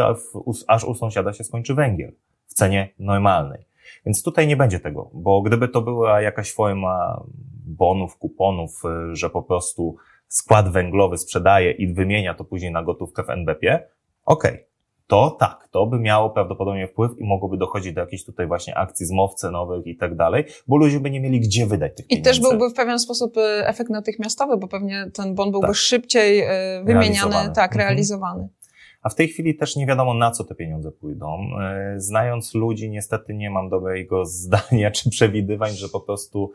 aż 0.66 0.84
u 0.84 0.94
sąsiada 0.94 1.32
się 1.32 1.44
skończy 1.44 1.74
węgiel 1.74 2.12
w 2.48 2.54
cenie 2.54 2.94
normalnej. 2.98 3.66
Więc 4.06 4.22
tutaj 4.22 4.46
nie 4.46 4.56
będzie 4.56 4.80
tego, 4.80 5.10
bo 5.14 5.42
gdyby 5.42 5.68
to 5.68 5.82
była 5.82 6.20
jakaś 6.20 6.52
forma 6.52 7.24
bonów, 7.66 8.16
kuponów, 8.18 8.82
y, 9.12 9.16
że 9.16 9.30
po 9.30 9.42
prostu 9.42 9.96
skład 10.28 10.72
węglowy 10.72 11.18
sprzedaje 11.18 11.70
i 11.70 11.94
wymienia 11.94 12.34
to 12.34 12.44
później 12.44 12.72
na 12.72 12.82
gotówkę 12.82 13.24
w 13.24 13.30
NBP, 13.30 13.88
okej. 14.24 14.52
Okay. 14.52 14.66
To 15.06 15.36
tak, 15.40 15.68
to 15.70 15.86
by 15.86 15.98
miało 15.98 16.30
prawdopodobnie 16.30 16.88
wpływ 16.88 17.12
i 17.18 17.24
mogłoby 17.24 17.56
dochodzić 17.56 17.92
do 17.92 18.00
jakichś 18.00 18.24
tutaj 18.24 18.46
właśnie 18.46 18.74
akcji 18.74 19.06
zmow 19.06 19.34
cenowych 19.34 19.86
i 19.86 19.96
tak 19.96 20.16
dalej, 20.16 20.44
bo 20.66 20.76
ludzie 20.76 21.00
by 21.00 21.10
nie 21.10 21.20
mieli 21.20 21.40
gdzie 21.40 21.66
wydać 21.66 21.96
tych 21.96 22.06
pieniędzy. 22.06 22.30
I 22.30 22.32
też 22.32 22.40
byłby 22.40 22.70
w 22.70 22.74
pewien 22.74 22.98
sposób 22.98 23.36
y, 23.36 23.40
efekt 23.66 23.90
natychmiastowy, 23.90 24.56
bo 24.56 24.68
pewnie 24.68 25.10
ten 25.14 25.34
bon 25.34 25.50
byłby 25.50 25.66
tak. 25.66 25.76
szybciej 25.76 26.42
y, 26.42 26.46
wymieniany, 26.84 27.30
realizowany. 27.30 27.54
tak, 27.54 27.72
mhm. 27.72 27.88
realizowany. 27.88 28.48
A 29.06 29.08
w 29.08 29.14
tej 29.14 29.28
chwili 29.28 29.56
też 29.56 29.76
nie 29.76 29.86
wiadomo, 29.86 30.14
na 30.14 30.30
co 30.30 30.44
te 30.44 30.54
pieniądze 30.54 30.92
pójdą. 30.92 31.38
E, 31.60 31.94
znając 31.96 32.54
ludzi, 32.54 32.90
niestety 32.90 33.34
nie 33.34 33.50
mam 33.50 33.68
dobrego 33.68 34.24
zdania 34.40 34.90
czy 34.90 35.10
przewidywań, 35.10 35.72
że 35.72 35.88
po 35.88 36.00
prostu, 36.00 36.52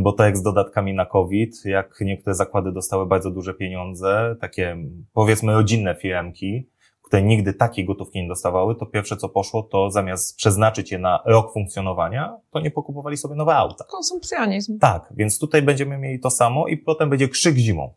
bo 0.00 0.12
tak 0.12 0.26
jak 0.26 0.36
z 0.36 0.42
dodatkami 0.42 0.94
na 0.94 1.06
COVID, 1.06 1.64
jak 1.64 1.98
niektóre 2.00 2.34
zakłady 2.34 2.72
dostały 2.72 3.06
bardzo 3.06 3.30
duże 3.30 3.54
pieniądze, 3.54 4.36
takie 4.40 4.76
powiedzmy 5.12 5.52
rodzinne 5.52 5.94
firmki, 5.94 6.68
które 7.02 7.22
nigdy 7.22 7.54
takiej 7.54 7.84
gotówki 7.84 8.22
nie 8.22 8.28
dostawały, 8.28 8.74
to 8.76 8.86
pierwsze 8.86 9.16
co 9.16 9.28
poszło, 9.28 9.62
to 9.62 9.90
zamiast 9.90 10.36
przeznaczyć 10.36 10.92
je 10.92 10.98
na 10.98 11.22
rok 11.26 11.52
funkcjonowania, 11.52 12.36
to 12.50 12.60
nie 12.60 12.70
pokupowali 12.70 13.16
sobie 13.16 13.34
nowe 13.34 13.54
auta. 13.54 13.84
Konsumpcjonizm. 13.88 14.78
Tak, 14.78 15.12
więc 15.16 15.38
tutaj 15.38 15.62
będziemy 15.62 15.98
mieli 15.98 16.20
to 16.20 16.30
samo 16.30 16.68
i 16.68 16.76
potem 16.76 17.10
będzie 17.10 17.28
krzyk 17.28 17.56
zimą 17.56 17.94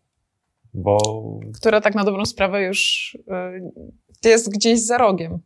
bo... 0.75 0.97
Która 1.55 1.81
tak 1.81 1.95
na 1.95 2.03
dobrą 2.03 2.25
sprawę 2.25 2.63
już 2.63 3.13
y, 4.25 4.29
jest 4.29 4.51
gdzieś 4.53 4.85
za 4.85 4.97
rogiem. 4.97 5.39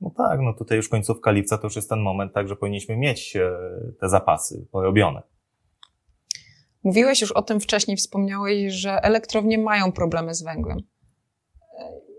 No 0.00 0.10
tak, 0.16 0.40
no 0.40 0.52
tutaj 0.52 0.76
już 0.76 0.88
końcówka 0.88 1.30
lipca 1.30 1.58
to 1.58 1.66
już 1.66 1.76
jest 1.76 1.88
ten 1.88 2.00
moment, 2.00 2.32
tak, 2.32 2.48
że 2.48 2.56
powinniśmy 2.56 2.96
mieć 2.96 3.36
e, 3.36 3.50
te 4.00 4.08
zapasy 4.08 4.66
porobione. 4.72 5.22
Mówiłeś 6.84 7.20
już 7.20 7.32
o 7.32 7.42
tym 7.42 7.60
wcześniej, 7.60 7.96
wspomniałeś, 7.96 8.72
że 8.72 9.02
elektrownie 9.02 9.58
mają 9.58 9.92
problemy 9.92 10.34
z 10.34 10.42
węglem. 10.42 10.78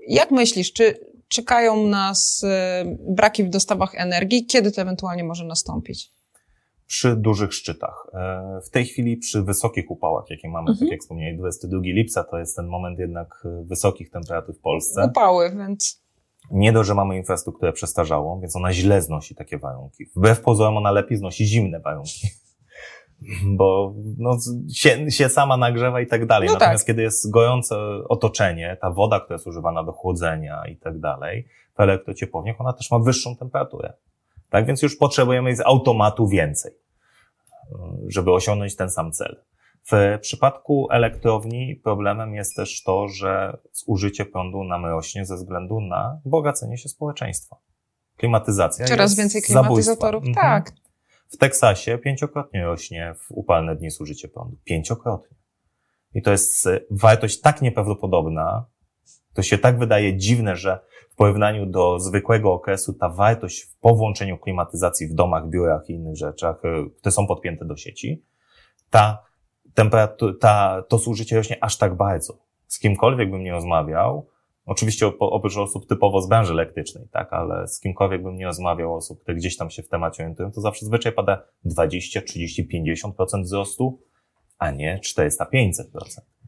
Jak 0.07 0.31
myślisz, 0.31 0.73
czy 0.73 0.99
czekają 1.27 1.87
nas 1.87 2.43
e, 2.43 2.85
braki 2.99 3.43
w 3.43 3.49
dostawach 3.49 3.95
energii? 3.95 4.45
Kiedy 4.45 4.71
to 4.71 4.81
ewentualnie 4.81 5.23
może 5.23 5.45
nastąpić? 5.45 6.13
Przy 6.89 7.15
dużych 7.15 7.53
szczytach. 7.53 8.07
E, 8.13 8.59
w 8.65 8.69
tej 8.69 8.85
chwili 8.85 9.17
przy 9.17 9.43
wysokich 9.43 9.91
upałach, 9.91 10.25
jakie 10.29 10.49
mamy, 10.49 10.69
mhm. 10.69 10.79
tak 10.79 10.91
jak 10.91 11.01
wspomniałem, 11.01 11.37
22 11.37 11.81
lipca 11.83 12.23
to 12.23 12.39
jest 12.39 12.55
ten 12.55 12.67
moment 12.67 12.99
jednak 12.99 13.43
e, 13.45 13.63
wysokich 13.63 14.09
temperatur 14.09 14.55
w 14.55 14.59
Polsce. 14.59 15.05
Upały, 15.05 15.55
więc... 15.55 16.03
Nie 16.51 16.71
dość, 16.71 16.87
że 16.87 16.95
mamy 16.95 17.17
infrastrukturę 17.17 17.73
przestarzałą, 17.73 18.39
więc 18.39 18.55
ona 18.55 18.73
źle 18.73 19.01
znosi 19.01 19.35
takie 19.35 19.57
warunki. 19.57 20.05
Wbrew 20.15 20.41
pozorom 20.41 20.77
ona 20.77 20.91
lepiej 20.91 21.17
znosi 21.17 21.45
zimne 21.45 21.79
warunki. 21.79 22.27
Bo 23.57 23.93
no, 24.17 24.37
się, 24.73 25.11
się 25.11 25.29
sama 25.29 25.57
nagrzewa 25.57 26.01
i 26.01 26.07
tak 26.07 26.25
dalej. 26.25 26.47
No 26.47 26.53
Natomiast 26.53 26.83
tak. 26.83 26.87
kiedy 26.87 27.01
jest 27.01 27.31
gorące 27.31 27.75
otoczenie, 28.09 28.77
ta 28.81 28.91
woda, 28.91 29.19
która 29.19 29.35
jest 29.35 29.47
używana 29.47 29.83
do 29.83 29.91
chłodzenia 29.91 30.63
i 30.67 30.77
tak 30.77 30.99
dalej, 30.99 31.47
w 31.77 31.79
elektrociepłowniach, 31.79 32.61
ona 32.61 32.73
też 32.73 32.91
ma 32.91 32.99
wyższą 32.99 33.35
temperaturę. 33.35 33.93
Tak 34.49 34.65
więc 34.65 34.81
już 34.81 34.97
potrzebujemy 34.97 35.55
z 35.55 35.59
automatu 35.59 36.27
więcej, 36.27 36.71
żeby 38.07 38.33
osiągnąć 38.33 38.75
ten 38.75 38.89
sam 38.89 39.11
cel. 39.11 39.43
W 39.91 40.19
przypadku 40.21 40.87
elektrowni 40.91 41.75
problemem 41.83 42.35
jest 42.35 42.55
też 42.55 42.83
to, 42.83 43.07
że 43.07 43.57
zużycie 43.73 44.25
prądu 44.25 44.63
nam 44.63 44.85
rośnie 44.85 45.25
ze 45.25 45.35
względu 45.35 45.81
na 45.81 46.21
bogacenie 46.25 46.77
się 46.77 46.89
społeczeństwa. 46.89 47.57
Klimatyzacja. 48.17 48.85
Coraz 48.85 49.15
więcej 49.15 49.41
klimatyzatorów, 49.41 50.23
mhm. 50.27 50.45
tak. 50.45 50.71
W 51.29 51.37
Teksasie 51.37 51.97
pięciokrotnie 51.97 52.65
rośnie 52.65 53.15
w 53.19 53.31
upalne 53.31 53.75
dni 53.75 53.91
zużycie 53.91 54.27
prądu. 54.27 54.57
Pięciokrotnie. 54.63 55.37
I 56.13 56.21
to 56.21 56.31
jest 56.31 56.69
wartość 56.91 57.41
tak 57.41 57.61
nieprawdopodobna, 57.61 58.65
to 59.33 59.41
się 59.41 59.57
tak 59.57 59.79
wydaje 59.79 60.17
dziwne, 60.17 60.55
że 60.55 60.79
porównaniu 61.19 61.65
do 61.65 61.99
zwykłego 61.99 62.53
okresu 62.53 62.93
ta 62.93 63.09
wartość 63.09 63.67
po 63.81 63.95
włączeniu 63.95 64.37
klimatyzacji 64.37 65.07
w 65.07 65.13
domach, 65.13 65.49
biurach 65.49 65.89
i 65.89 65.93
innych 65.93 66.17
rzeczach, 66.17 66.65
e, 66.65 66.89
które 66.99 67.11
są 67.11 67.27
podpięte 67.27 67.65
do 67.65 67.75
sieci, 67.75 68.23
ta 68.89 69.23
temperatura, 69.73 70.33
ta, 70.39 70.83
to 70.89 70.97
zużycie 70.97 71.35
rośnie 71.35 71.63
aż 71.63 71.77
tak 71.77 71.97
bardzo. 71.97 72.37
Z 72.67 72.79
kimkolwiek 72.79 73.31
bym 73.31 73.43
nie 73.43 73.51
rozmawiał, 73.51 74.27
oczywiście 74.65 75.07
oprócz 75.19 75.57
osób 75.57 75.87
typowo 75.87 76.21
z 76.21 76.29
branży 76.29 76.53
elektrycznej, 76.53 77.07
tak, 77.11 77.33
ale 77.33 77.67
z 77.67 77.79
kimkolwiek 77.79 78.23
bym 78.23 78.35
nie 78.35 78.45
rozmawiał, 78.45 78.95
osób, 78.95 79.21
które 79.21 79.37
gdzieś 79.37 79.57
tam 79.57 79.69
się 79.69 79.83
w 79.83 79.89
temacie 79.89 80.23
orientują, 80.23 80.51
to 80.51 80.61
zawsze 80.61 80.85
zwyczaj 80.85 81.11
pada 81.11 81.43
20, 81.65 82.21
30, 82.21 82.67
50% 82.67 83.41
wzrostu, 83.41 84.01
a 84.57 84.71
nie 84.71 84.99
400, 84.99 85.45
500%. 85.45 86.38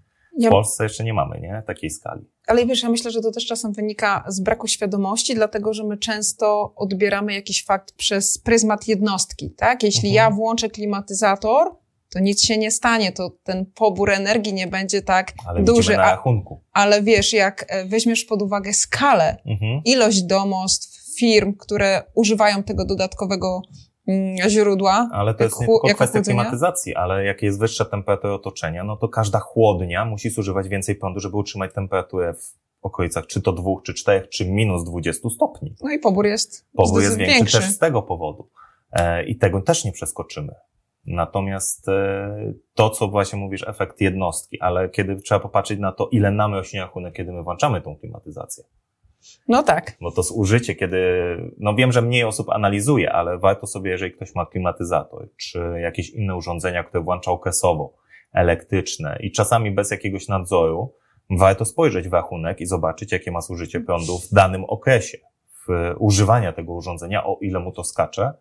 W 0.42 0.44
ja... 0.44 0.50
Polsce 0.50 0.84
jeszcze 0.84 1.04
nie 1.04 1.14
mamy, 1.14 1.40
nie? 1.40 1.64
Takiej 1.68 1.90
skali. 1.90 2.26
Ale 2.48 2.66
wiesz, 2.66 2.84
ja 2.84 2.90
myślę, 2.90 3.12
że 3.12 3.22
to 3.22 3.32
też 3.32 3.46
czasem 3.46 3.74
wynika 3.74 4.24
z 4.28 4.40
braku 4.40 4.68
świadomości, 4.68 5.36
dlatego 5.36 5.74
że 5.74 5.84
my 5.84 5.98
często 5.98 6.74
odbieramy 6.76 7.34
jakiś 7.34 7.66
fakt 7.66 7.94
przez 7.96 8.38
pryzmat 8.38 8.88
jednostki, 8.88 9.52
tak? 9.52 9.84
Jeśli 9.84 10.10
mhm. 10.10 10.16
ja 10.16 10.36
włączę 10.36 10.70
klimatyzator, 10.70 11.76
to 12.10 12.20
nic 12.20 12.44
się 12.44 12.58
nie 12.58 12.72
stanie, 12.72 13.12
to 13.12 13.32
ten 13.44 13.66
pobór 13.66 14.12
energii 14.12 14.54
nie 14.54 14.68
będzie 14.68 15.02
tak 15.02 15.34
ale 15.48 15.64
duży. 15.64 15.92
Na 15.92 15.98
rachunku. 15.98 16.64
ale 16.72 17.02
wiesz, 17.04 17.34
jak 17.34 17.66
e, 17.68 17.86
weźmiesz 17.86 18.26
pod 18.26 18.42
uwagę 18.42 18.74
skalę, 18.74 19.38
mhm. 19.46 19.82
ilość 19.86 20.24
domostw, 20.24 21.02
firm, 21.20 21.54
które 21.58 22.04
używają 22.16 22.64
tego 22.64 22.86
dodatkowego 22.86 23.62
źródła. 24.48 25.10
Ale 25.12 25.34
to 25.34 25.44
jest 25.44 25.62
nie 25.62 25.68
tylko 25.68 25.88
kwestia 25.96 26.20
chłodzenia. 26.20 26.42
klimatyzacji, 26.42 26.96
ale 26.96 27.26
jak 27.26 27.42
jest 27.42 27.60
wyższa 27.60 27.86
temperatura 27.86 28.34
otoczenia, 28.34 28.84
no 28.84 28.98
to 28.98 29.08
każda 29.08 29.40
chłodnia 29.40 30.06
musi 30.06 30.30
zużywać 30.30 30.68
więcej 30.68 30.96
prądu, 30.96 31.20
żeby 31.20 31.38
utrzymać 31.38 31.74
temperaturę 31.74 32.34
w 32.34 32.56
okolicach 32.82 33.28
czy 33.28 33.42
to 33.42 33.52
dwóch, 33.52 33.84
czy 33.84 33.94
czterech, 33.94 34.30
czy 34.30 34.52
minus 34.52 34.84
20 34.84 35.30
stopni. 35.30 35.76
No 35.84 35.92
i 35.92 36.00
pobór 36.00 36.26
jest 36.26 36.68
Pobór 36.76 37.02
jest 37.02 37.18
większy, 37.18 37.36
większy 37.36 37.58
też 37.58 37.70
z 37.70 37.78
tego 37.78 38.02
powodu. 38.02 38.50
E, 38.92 39.26
I 39.26 39.38
tego 39.38 39.62
też 39.62 39.86
nie 39.86 39.92
przeskoczymy. 39.92 40.54
Natomiast 41.06 41.90
e, 41.90 42.54
to, 42.74 42.90
co 42.90 43.08
właśnie 43.08 43.40
mówisz, 43.40 43.68
efekt 43.68 44.02
jednostki, 44.02 44.62
ale 44.62 44.90
kiedy 44.90 45.16
trzeba 45.16 45.40
popatrzeć 45.40 45.80
na 45.80 45.92
to, 45.92 46.10
ile 46.12 46.32
nam 46.32 46.54
rośnie 46.54 46.80
rachunek, 46.80 47.14
kiedy 47.14 47.32
my 47.32 47.44
włączamy 47.44 47.82
tą 47.82 47.96
klimatyzację. 47.96 48.64
No 49.48 49.64
tak. 49.64 49.98
No 50.02 50.12
to 50.12 50.24
zużycie, 50.24 50.76
kiedy, 50.76 50.98
no 51.58 51.76
wiem, 51.76 51.92
że 51.92 52.02
mniej 52.02 52.24
osób 52.24 52.50
analizuje, 52.50 53.14
ale 53.14 53.38
warto 53.38 53.68
sobie, 53.68 53.92
jeżeli 53.92 54.12
ktoś 54.12 54.36
ma 54.36 54.46
klimatyzator, 54.46 55.30
czy 55.38 55.60
jakieś 55.82 56.10
inne 56.10 56.36
urządzenia, 56.36 56.84
które 56.84 57.04
włącza 57.04 57.32
okresowo, 57.32 57.94
elektryczne 58.34 59.18
i 59.20 59.32
czasami 59.32 59.72
bez 59.72 59.92
jakiegoś 59.92 60.28
nadzoru, 60.28 60.94
warto 61.30 61.66
spojrzeć 61.66 62.10
w 62.10 62.14
rachunek 62.14 62.62
i 62.62 62.66
zobaczyć, 62.66 63.12
jakie 63.12 63.32
ma 63.32 63.42
zużycie 63.42 63.80
prądu 63.80 64.18
w 64.18 64.34
danym 64.34 64.64
okresie 64.64 65.18
w 65.68 65.94
używania 66.00 66.54
tego 66.54 66.74
urządzenia, 66.74 67.26
o 67.26 67.38
ile 67.42 67.60
mu 67.60 67.72
to 67.72 67.84
skacze. 67.84 68.34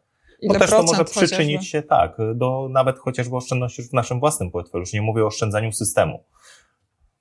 Ile 0.42 0.54
bo 0.54 0.60
też 0.60 0.70
to 0.70 0.82
może 0.82 1.04
przyczynić 1.04 1.56
chociażby. 1.56 1.64
się 1.64 1.82
tak, 1.82 2.16
do 2.34 2.68
nawet 2.70 2.98
chociażby 2.98 3.36
oszczędności 3.36 3.82
w 3.82 3.92
naszym 3.92 4.20
własnym 4.20 4.50
portfelu. 4.50 4.82
Już 4.82 4.92
nie 4.92 5.02
mówię 5.02 5.24
o 5.24 5.26
oszczędzaniu 5.26 5.72
systemu 5.72 6.24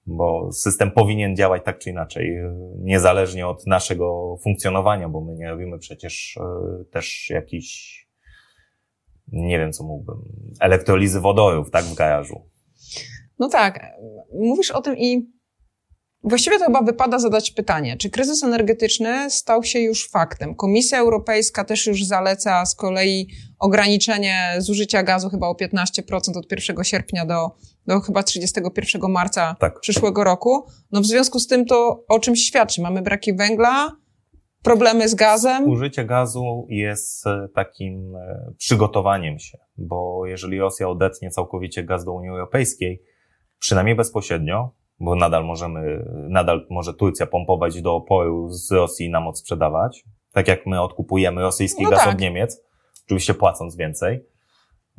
bo 0.10 0.52
system 0.52 0.92
powinien 0.92 1.36
działać 1.36 1.62
tak 1.66 1.80
czy 1.80 1.90
inaczej, 1.90 2.38
niezależnie 2.78 3.48
od 3.48 3.68
naszego 3.68 4.38
funkcjonowania, 4.44 5.10
bo 5.10 5.22
my 5.22 5.36
nie 5.36 5.50
robimy 5.50 5.80
przecież 5.80 6.38
e, 6.38 6.84
też 6.92 7.30
jakiś, 7.30 8.00
nie 9.32 9.60
wiem 9.60 9.74
co 9.74 9.84
mógłbym, 9.84 10.18
elektrolizy 10.60 11.20
wodorów, 11.20 11.72
tak, 11.72 11.86
w 11.86 11.96
garażu. 11.96 12.50
No 13.40 13.50
tak, 13.50 13.92
mówisz 14.34 14.72
o 14.72 14.82
tym 14.82 14.98
i 14.98 15.40
Właściwie 16.24 16.60
to 16.60 16.66
chyba 16.66 16.82
wypada 16.82 17.20
zadać 17.20 17.52
pytanie, 17.52 17.98
czy 17.98 18.10
kryzys 18.10 18.44
energetyczny 18.44 19.30
stał 19.30 19.64
się 19.64 19.80
już 19.80 20.10
faktem? 20.10 20.56
Komisja 20.56 21.00
Europejska 21.00 21.64
też 21.64 21.88
już 21.88 22.06
zaleca 22.06 22.66
z 22.66 22.76
kolei 22.76 23.28
ograniczenie 23.60 24.56
zużycia 24.58 25.04
gazu 25.04 25.30
chyba 25.30 25.48
o 25.48 25.54
15% 25.54 26.38
od 26.38 26.52
1 26.52 26.84
sierpnia 26.84 27.26
do, 27.26 27.52
do 27.90 28.00
chyba 28.02 28.24
31 28.24 29.12
marca 29.12 29.56
tak. 29.60 29.80
przyszłego 29.80 30.24
roku. 30.24 30.66
No 30.92 31.02
w 31.02 31.06
związku 31.06 31.40
z 31.40 31.48
tym 31.48 31.66
to 31.66 32.04
o 32.08 32.20
czymś 32.20 32.46
świadczy? 32.46 32.82
Mamy 32.82 33.02
braki 33.02 33.34
węgla, 33.34 33.92
problemy 34.64 35.10
z 35.10 35.16
gazem? 35.16 35.70
Użycie 35.70 36.06
gazu 36.06 36.68
jest 36.70 37.28
e, 37.28 37.48
takim 37.56 38.16
e, 38.16 38.54
przygotowaniem 38.58 39.40
się, 39.40 39.58
bo 39.78 40.26
jeżeli 40.26 40.60
Rosja 40.60 40.90
odetnie 40.90 41.30
całkowicie 41.30 41.84
gaz 41.84 42.06
do 42.06 42.14
Unii 42.14 42.30
Europejskiej, 42.30 43.02
przynajmniej 43.60 43.96
bezpośrednio, 43.96 44.72
bo 45.00 45.16
nadal 45.16 45.46
możemy, 45.46 46.06
nadal 46.30 46.68
może 46.70 46.94
Turcja 46.94 47.28
pompować 47.28 47.82
do 47.82 47.96
oporu 47.96 48.50
z 48.50 48.72
Rosji 48.72 49.06
i 49.06 49.10
na 49.10 49.20
moc 49.20 49.40
sprzedawać, 49.40 50.04
tak 50.32 50.48
jak 50.48 50.66
my 50.66 50.82
odkupujemy 50.82 51.42
rosyjski 51.42 51.84
No 51.84 51.90
gaz 51.90 52.00
tak. 52.00 52.14
od 52.14 52.22
Niemiec, 52.22 52.62
oczywiście 53.06 53.34
płacąc 53.34 53.76
więcej. 53.76 54.26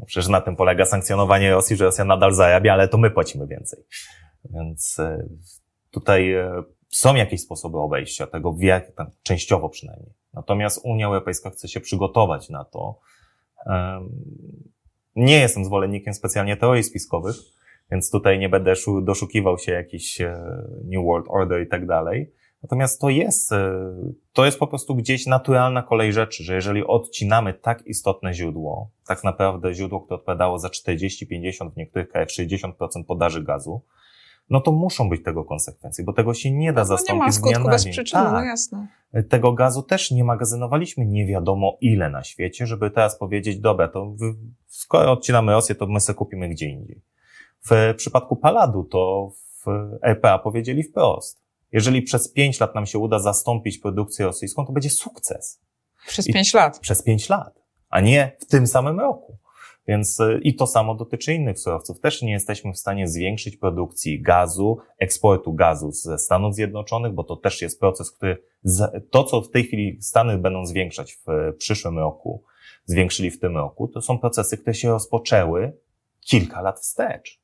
Przecież 0.06 0.28
na 0.28 0.40
tym 0.40 0.56
polega 0.56 0.84
sankcjonowanie 0.84 1.50
Rosji, 1.50 1.76
że 1.76 1.84
Rosja 1.84 2.04
nadal 2.04 2.34
zarabia, 2.34 2.72
ale 2.72 2.88
to 2.88 2.98
my 2.98 3.10
płacimy 3.10 3.46
więcej. 3.46 3.84
Więc 4.44 4.98
e, 4.98 5.28
tutaj 5.90 6.32
e, 6.32 6.62
są 6.88 7.14
jakieś 7.14 7.40
sposoby 7.40 7.78
obejścia 7.78 8.26
tego, 8.26 8.56
jak, 8.58 8.92
tam, 8.92 9.10
częściowo 9.22 9.68
przynajmniej. 9.68 10.12
Natomiast 10.34 10.80
Unia 10.84 11.06
Europejska 11.06 11.50
chce 11.50 11.68
się 11.68 11.80
przygotować 11.80 12.48
na 12.48 12.64
to. 12.64 13.00
Nie 15.16 15.40
jestem 15.40 15.64
zwolennikiem 15.64 16.14
specjalnie 16.14 16.56
teorii 16.56 16.82
spiskowych, 16.82 17.36
więc 17.90 18.10
tutaj 18.10 18.38
nie 18.38 18.48
będę 18.48 18.76
szu- 18.76 19.00
doszukiwał 19.00 19.58
się 19.58 19.72
jakiś 19.72 20.20
e, 20.20 20.36
New 20.84 21.04
World 21.04 21.26
Order 21.28 21.62
i 21.62 21.68
tak 21.68 21.86
dalej. 21.86 22.32
Natomiast 22.62 23.00
to 23.00 23.08
jest, 23.08 23.52
e, 23.52 23.72
to 24.32 24.44
jest 24.44 24.58
po 24.58 24.66
prostu 24.66 24.94
gdzieś 24.94 25.26
naturalna 25.26 25.82
kolej 25.82 26.12
rzeczy, 26.12 26.44
że 26.44 26.54
jeżeli 26.54 26.86
odcinamy 26.86 27.54
tak 27.54 27.86
istotne 27.86 28.34
źródło, 28.34 28.90
tak 29.06 29.24
naprawdę 29.24 29.74
źródło, 29.74 30.00
które 30.00 30.16
odpowiadało 30.20 30.58
za 30.58 30.68
40-50, 30.68 31.70
w 31.72 31.76
niektórych 31.76 32.08
krajach 32.08 32.28
60% 32.28 33.04
podaży 33.06 33.42
gazu, 33.44 33.82
no 34.50 34.60
to 34.60 34.72
muszą 34.72 35.08
być 35.08 35.24
tego 35.24 35.44
konsekwencje, 35.44 36.04
bo 36.04 36.12
tego 36.12 36.34
się 36.34 36.50
nie 36.50 36.72
da 36.72 36.80
No 36.80 36.84
nie 36.84 36.88
zastąpić 36.88 37.26
ma 37.26 37.32
z 37.32 37.40
dnia 37.40 37.52
skutku 37.52 37.70
bez 37.70 37.88
przyczyny, 37.88 38.22
Tak 38.24 38.32
no 38.32 38.44
jasne. 38.44 38.86
tego 39.28 39.52
gazu 39.52 39.82
też 39.82 40.10
nie 40.10 40.24
magazynowaliśmy 40.24 41.06
nie 41.06 41.26
wiadomo 41.26 41.76
ile 41.80 42.10
na 42.10 42.24
świecie, 42.24 42.66
żeby 42.66 42.90
teraz 42.90 43.18
powiedzieć, 43.18 43.58
dobra, 43.60 43.88
to 43.88 44.06
wy- 44.10 44.34
skoro 44.66 45.12
odcinamy 45.12 45.52
Rosję, 45.52 45.74
to 45.74 45.86
my 45.86 46.00
sobie 46.00 46.16
kupimy 46.16 46.48
gdzie 46.48 46.66
indziej. 46.66 47.02
W 47.70 47.94
przypadku 47.96 48.36
Paladu 48.36 48.84
to 48.84 49.30
w 49.64 49.66
EPA 50.02 50.38
powiedzieli 50.38 50.82
wprost. 50.82 51.49
Jeżeli 51.72 52.02
przez 52.02 52.32
pięć 52.32 52.60
lat 52.60 52.74
nam 52.74 52.86
się 52.86 52.98
uda 52.98 53.18
zastąpić 53.18 53.78
produkcję 53.78 54.26
rosyjską, 54.26 54.66
to 54.66 54.72
będzie 54.72 54.90
sukces. 54.90 55.60
Przez 56.06 56.28
I- 56.28 56.32
pięć 56.32 56.54
lat. 56.54 56.78
Przez 56.78 57.02
pięć 57.02 57.28
lat, 57.28 57.62
a 57.88 58.00
nie 58.00 58.36
w 58.40 58.46
tym 58.46 58.66
samym 58.66 59.00
roku. 59.00 59.36
Więc 59.88 60.20
y, 60.20 60.40
i 60.42 60.54
to 60.54 60.66
samo 60.66 60.94
dotyczy 60.94 61.34
innych 61.34 61.58
surowców. 61.58 62.00
Też 62.00 62.22
nie 62.22 62.32
jesteśmy 62.32 62.72
w 62.72 62.78
stanie 62.78 63.08
zwiększyć 63.08 63.56
produkcji 63.56 64.22
gazu, 64.22 64.78
eksportu 64.98 65.52
gazu 65.52 65.92
ze 65.92 66.18
Stanów 66.18 66.54
Zjednoczonych, 66.54 67.12
bo 67.12 67.24
to 67.24 67.36
też 67.36 67.62
jest 67.62 67.80
proces, 67.80 68.10
który 68.10 68.42
to, 69.10 69.24
co 69.24 69.42
w 69.42 69.50
tej 69.50 69.64
chwili 69.64 69.98
Stany 70.02 70.38
będą 70.38 70.66
zwiększać 70.66 71.12
w 71.14 71.30
y, 71.30 71.52
przyszłym 71.52 71.98
roku, 71.98 72.42
zwiększyli 72.84 73.30
w 73.30 73.40
tym 73.40 73.56
roku, 73.56 73.88
to 73.88 74.00
są 74.02 74.18
procesy, 74.18 74.56
które 74.58 74.74
się 74.74 74.88
rozpoczęły 74.88 75.72
kilka 76.20 76.60
lat 76.60 76.80
wstecz. 76.80 77.39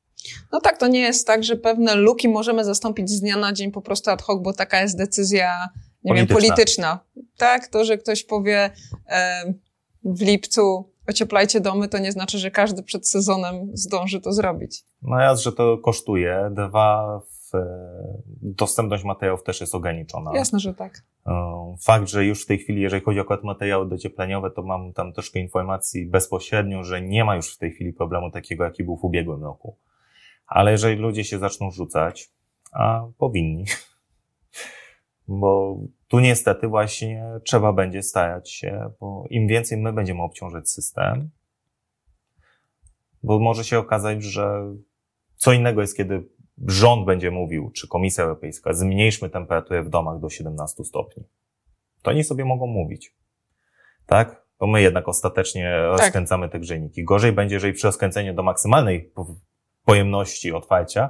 No 0.51 0.61
tak, 0.61 0.77
to 0.77 0.87
nie 0.87 0.99
jest 0.99 1.27
tak, 1.27 1.43
że 1.43 1.55
pewne 1.55 1.95
luki 1.95 2.29
możemy 2.29 2.63
zastąpić 2.63 3.09
z 3.09 3.21
dnia 3.21 3.37
na 3.37 3.53
dzień 3.53 3.71
po 3.71 3.81
prostu 3.81 4.11
ad 4.11 4.21
hoc, 4.21 4.43
bo 4.43 4.53
taka 4.53 4.81
jest 4.81 4.97
decyzja, 4.97 5.69
nie 6.03 6.13
wiem, 6.13 6.27
Polityczna. 6.27 6.55
polityczna. 6.55 6.99
Tak, 7.37 7.67
to, 7.67 7.85
że 7.85 7.97
ktoś 7.97 8.23
powie 8.23 8.69
e, 9.09 9.53
w 10.03 10.21
lipcu 10.21 10.91
ocieplajcie 11.07 11.61
domy, 11.61 11.87
to 11.87 11.97
nie 11.97 12.11
znaczy, 12.11 12.37
że 12.37 12.51
każdy 12.51 12.83
przed 12.83 13.09
sezonem 13.09 13.69
zdąży 13.73 14.21
to 14.21 14.33
zrobić. 14.33 14.83
No 15.01 15.17
raz, 15.17 15.41
że 15.41 15.51
to 15.51 15.77
kosztuje, 15.77 16.49
dwa, 16.51 17.19
w, 17.19 17.55
y, 17.55 17.59
dostępność 18.41 19.03
materiałów 19.03 19.43
też 19.43 19.61
jest 19.61 19.75
ograniczona. 19.75 20.31
Jasne, 20.35 20.59
że 20.59 20.73
tak. 20.73 21.03
E, 21.27 21.75
Fakt, 21.81 22.07
że 22.07 22.25
już 22.25 22.43
w 22.43 22.45
tej 22.45 22.57
chwili, 22.57 22.81
jeżeli 22.81 23.03
chodzi 23.03 23.19
o 23.19 23.21
akurat 23.21 23.43
materiały 23.43 23.89
dociepleniowe, 23.89 24.51
to 24.51 24.63
mam 24.63 24.93
tam 24.93 25.13
troszkę 25.13 25.39
informacji 25.39 26.05
bezpośrednio, 26.05 26.83
że 26.83 27.01
nie 27.01 27.25
ma 27.25 27.35
już 27.35 27.55
w 27.55 27.57
tej 27.57 27.71
chwili 27.71 27.93
problemu 27.93 28.31
takiego, 28.31 28.63
jaki 28.63 28.83
był 28.83 28.97
w 28.97 29.03
ubiegłym 29.03 29.43
roku. 29.43 29.77
Ale 30.47 30.71
jeżeli 30.71 30.95
ludzie 30.95 31.23
się 31.23 31.39
zaczną 31.39 31.71
rzucać, 31.71 32.31
a 32.71 33.07
powinni, 33.17 33.65
bo 35.27 35.77
tu 36.07 36.19
niestety 36.19 36.67
właśnie 36.67 37.23
trzeba 37.43 37.73
będzie 37.73 38.03
starać 38.03 38.51
się, 38.51 38.89
bo 38.99 39.25
im 39.29 39.47
więcej 39.47 39.77
my 39.77 39.93
będziemy 39.93 40.21
obciążać 40.21 40.69
system, 40.69 41.29
bo 43.23 43.39
może 43.39 43.63
się 43.63 43.79
okazać, 43.79 44.23
że 44.23 44.75
co 45.35 45.53
innego 45.53 45.81
jest, 45.81 45.97
kiedy 45.97 46.29
rząd 46.67 47.05
będzie 47.05 47.31
mówił, 47.31 47.71
czy 47.71 47.87
Komisja 47.87 48.23
Europejska, 48.23 48.73
zmniejszmy 48.73 49.29
temperaturę 49.29 49.83
w 49.83 49.89
domach 49.89 50.19
do 50.19 50.29
17 50.29 50.83
stopni. 50.83 51.23
To 52.01 52.11
oni 52.11 52.23
sobie 52.23 52.45
mogą 52.45 52.67
mówić. 52.67 53.15
Tak? 54.05 54.47
To 54.57 54.67
my 54.67 54.81
jednak 54.81 55.07
ostatecznie 55.07 55.77
rozkręcamy 55.77 56.49
te 56.49 56.59
grzejniki. 56.59 57.03
Gorzej 57.03 57.31
będzie, 57.31 57.55
jeżeli 57.55 57.73
przy 57.73 57.87
rozkręceniu 57.87 58.33
do 58.33 58.43
maksymalnej 58.43 59.11
pojemności 59.87 60.53
otwarcia 60.53 61.09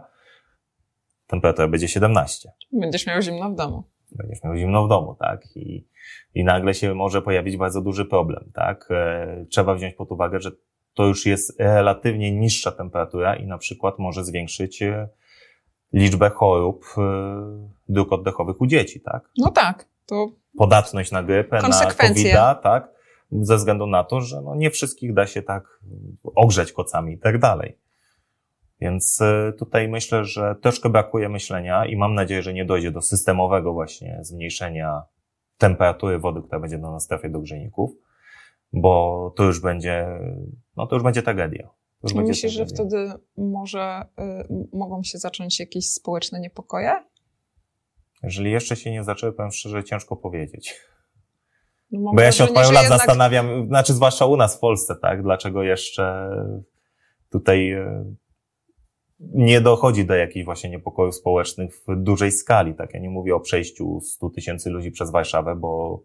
temperatura 1.28 1.68
będzie 1.68 1.88
17 1.88 2.50
Będziesz 2.72 3.08
miał 3.08 3.22
zimno 3.22 3.50
w 3.50 3.56
domu. 3.56 3.84
będziesz 4.12 4.44
miał 4.44 4.56
zimno 4.56 4.86
w 4.86 4.90
domu, 4.90 5.16
tak? 5.20 5.56
I, 5.56 5.88
I 6.36 6.44
nagle 6.44 6.74
się 6.74 6.94
może 6.94 7.22
pojawić 7.22 7.58
bardzo 7.58 7.82
duży 7.82 8.06
problem, 8.06 8.52
tak? 8.54 8.88
E, 8.92 9.46
trzeba 9.50 9.76
wziąć 9.76 9.96
pod 9.96 10.12
uwagę, 10.12 10.40
że 10.40 10.52
to 10.94 11.06
już 11.06 11.26
jest 11.26 11.60
relatywnie 11.60 12.32
niższa 12.32 12.72
temperatura 12.72 13.36
i 13.36 13.48
na 13.48 13.58
przykład 13.58 14.00
może 14.00 14.24
zwiększyć 14.24 14.82
e, 14.82 15.10
liczbę 15.94 16.30
chorób 16.30 16.86
e, 16.98 17.02
dróg 17.90 18.14
oddechowych 18.14 18.62
u 18.62 18.68
dzieci, 18.68 19.02
tak? 19.02 19.30
No 19.38 19.52
tak, 19.52 19.86
to 20.06 20.28
Podatność 20.58 21.12
na 21.12 21.24
grypę, 21.24 21.62
na 21.62 21.92
covid 21.92 22.34
tak? 22.64 22.92
Ze 23.32 23.56
względu 23.56 23.88
na 23.88 24.04
to, 24.04 24.22
że 24.22 24.42
no 24.42 24.56
nie 24.56 24.72
wszystkich 24.72 25.14
da 25.14 25.28
się 25.28 25.42
tak 25.42 25.80
ogrzeć 26.36 26.72
kocami 26.72 27.14
i 27.14 27.18
tak 27.18 27.40
dalej. 27.40 27.78
Więc 28.80 29.22
e, 29.22 29.54
tutaj 29.60 29.88
myślę, 29.88 30.26
że 30.26 30.56
troszkę 30.62 30.90
brakuje 30.90 31.30
myślenia 31.30 31.86
i 31.86 31.96
mam 31.96 32.14
nadzieję, 32.14 32.42
że 32.42 32.54
nie 32.54 32.66
dojdzie 32.66 32.92
do 32.92 33.02
systemowego 33.02 33.74
właśnie 33.74 34.20
zmniejszenia 34.22 35.02
temperatury 35.58 36.20
wody, 36.20 36.42
która 36.42 36.60
będzie 36.60 36.78
do 36.78 36.92
nas 36.92 37.08
trafiać 37.08 37.32
do 37.32 37.40
grzejników, 37.40 37.92
bo 38.74 39.34
to 39.36 39.44
już 39.44 39.60
będzie, 39.60 40.08
no 40.78 40.88
to 40.88 40.96
już 40.96 41.04
będzie 41.04 41.22
tragedia. 41.22 41.70
Już 42.04 42.14
czy 42.14 42.22
myślisz, 42.22 42.54
że 42.54 42.66
wtedy 42.66 43.14
może 43.38 44.06
y, 44.20 44.78
mogą 44.78 45.04
się 45.04 45.18
zacząć 45.18 45.60
jakieś 45.60 45.90
społeczne 45.90 46.40
niepokoje? 46.40 46.92
Jeżeli 48.24 48.52
jeszcze 48.52 48.76
się 48.76 48.92
nie 48.92 49.04
zaczęły, 49.04 49.34
powiem 49.34 49.52
szczerze, 49.52 49.84
ciężko 49.84 50.16
powiedzieć. 50.16 50.76
No, 51.92 52.12
Bo 52.16 52.22
ja 52.22 52.32
się 52.32 52.44
od 52.44 52.54
paru 52.54 52.72
lat 52.72 52.84
jednak- 52.84 53.00
zastanawiam, 53.00 53.68
znaczy 53.68 53.94
zwłaszcza 53.94 54.26
u 54.26 54.38
nas 54.38 54.58
w 54.58 54.60
Polsce, 54.60 54.96
tak, 55.02 55.24
dlaczego 55.24 55.64
jeszcze 55.64 56.30
tutaj 57.30 57.72
e, 57.72 58.06
nie 59.20 59.62
dochodzi 59.62 60.06
do 60.06 60.16
jakichś 60.16 60.46
właśnie 60.46 60.70
niepokojów 60.70 61.16
społecznych 61.16 61.76
w 61.88 61.96
dużej 61.96 62.32
skali, 62.32 62.74
tak. 62.74 62.94
Ja 62.94 63.00
nie 63.00 63.10
mówię 63.10 63.36
o 63.36 63.40
przejściu 63.40 64.02
100 64.02 64.30
tysięcy 64.30 64.70
ludzi 64.70 64.92
przez 64.92 65.12
Warszawę, 65.12 65.56
bo 65.56 66.04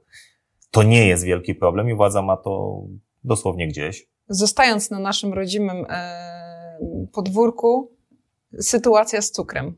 to 0.71 0.83
nie 0.83 1.07
jest 1.07 1.25
wielki 1.25 1.55
problem 1.55 1.91
i 1.91 1.95
władza 1.95 2.23
ma 2.23 2.37
to 2.37 2.83
dosłownie 3.25 3.69
gdzieś. 3.69 4.09
Zostając 4.29 4.91
na 4.91 4.99
naszym 4.99 5.33
rodzimym 5.33 5.87
e, 5.89 6.79
podwórku, 7.13 7.93
sytuacja 8.61 9.23
z 9.23 9.31
cukrem. 9.31 9.77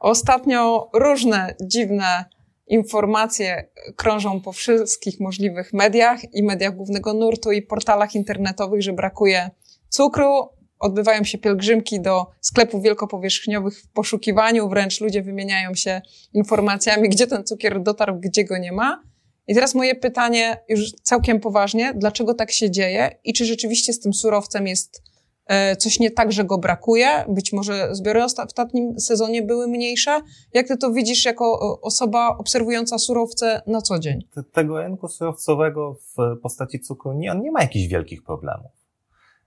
Ostatnio 0.00 0.90
różne 0.94 1.54
dziwne 1.62 2.24
informacje 2.66 3.70
krążą 3.96 4.40
po 4.40 4.52
wszystkich 4.52 5.20
możliwych 5.20 5.72
mediach 5.72 6.34
i 6.34 6.42
mediach 6.42 6.76
głównego 6.76 7.14
nurtu 7.14 7.52
i 7.52 7.62
portalach 7.62 8.14
internetowych, 8.14 8.82
że 8.82 8.92
brakuje 8.92 9.50
cukru. 9.88 10.59
Odbywają 10.80 11.24
się 11.24 11.38
pielgrzymki 11.38 12.00
do 12.00 12.26
sklepów 12.40 12.82
wielkopowierzchniowych 12.82 13.80
w 13.82 13.88
poszukiwaniu, 13.88 14.68
wręcz 14.68 15.00
ludzie 15.00 15.22
wymieniają 15.22 15.74
się 15.74 16.00
informacjami, 16.34 17.08
gdzie 17.08 17.26
ten 17.26 17.44
cukier 17.44 17.82
dotarł, 17.82 18.16
gdzie 18.20 18.44
go 18.44 18.58
nie 18.58 18.72
ma. 18.72 19.02
I 19.46 19.54
teraz 19.54 19.74
moje 19.74 19.94
pytanie 19.94 20.60
już 20.68 20.92
całkiem 21.02 21.40
poważnie, 21.40 21.92
dlaczego 21.96 22.34
tak 22.34 22.50
się 22.52 22.70
dzieje 22.70 23.10
i 23.24 23.32
czy 23.32 23.44
rzeczywiście 23.44 23.92
z 23.92 24.00
tym 24.00 24.14
surowcem 24.14 24.66
jest 24.66 25.02
e, 25.46 25.76
coś 25.76 25.98
nie 26.00 26.10
tak, 26.10 26.32
że 26.32 26.44
go 26.44 26.58
brakuje? 26.58 27.08
Być 27.28 27.52
może 27.52 27.94
zbiory 27.94 28.20
w 28.20 28.24
ostatnim 28.24 29.00
sezonie 29.00 29.42
były 29.42 29.68
mniejsze? 29.68 30.20
Jak 30.54 30.68
ty 30.68 30.76
to 30.76 30.92
widzisz 30.92 31.24
jako 31.24 31.44
e, 31.44 31.80
osoba 31.80 32.28
obserwująca 32.38 32.98
surowce 32.98 33.62
na 33.66 33.82
co 33.82 33.98
dzień? 33.98 34.24
Te- 34.34 34.42
Tego 34.42 34.82
rynku 34.82 35.08
surowcowego 35.08 35.94
w 36.16 36.40
postaci 36.42 36.80
cukru 36.80 37.12
nie, 37.12 37.32
on 37.32 37.40
nie 37.42 37.50
ma 37.50 37.60
jakichś 37.62 37.86
wielkich 37.86 38.22
problemów. 38.22 38.79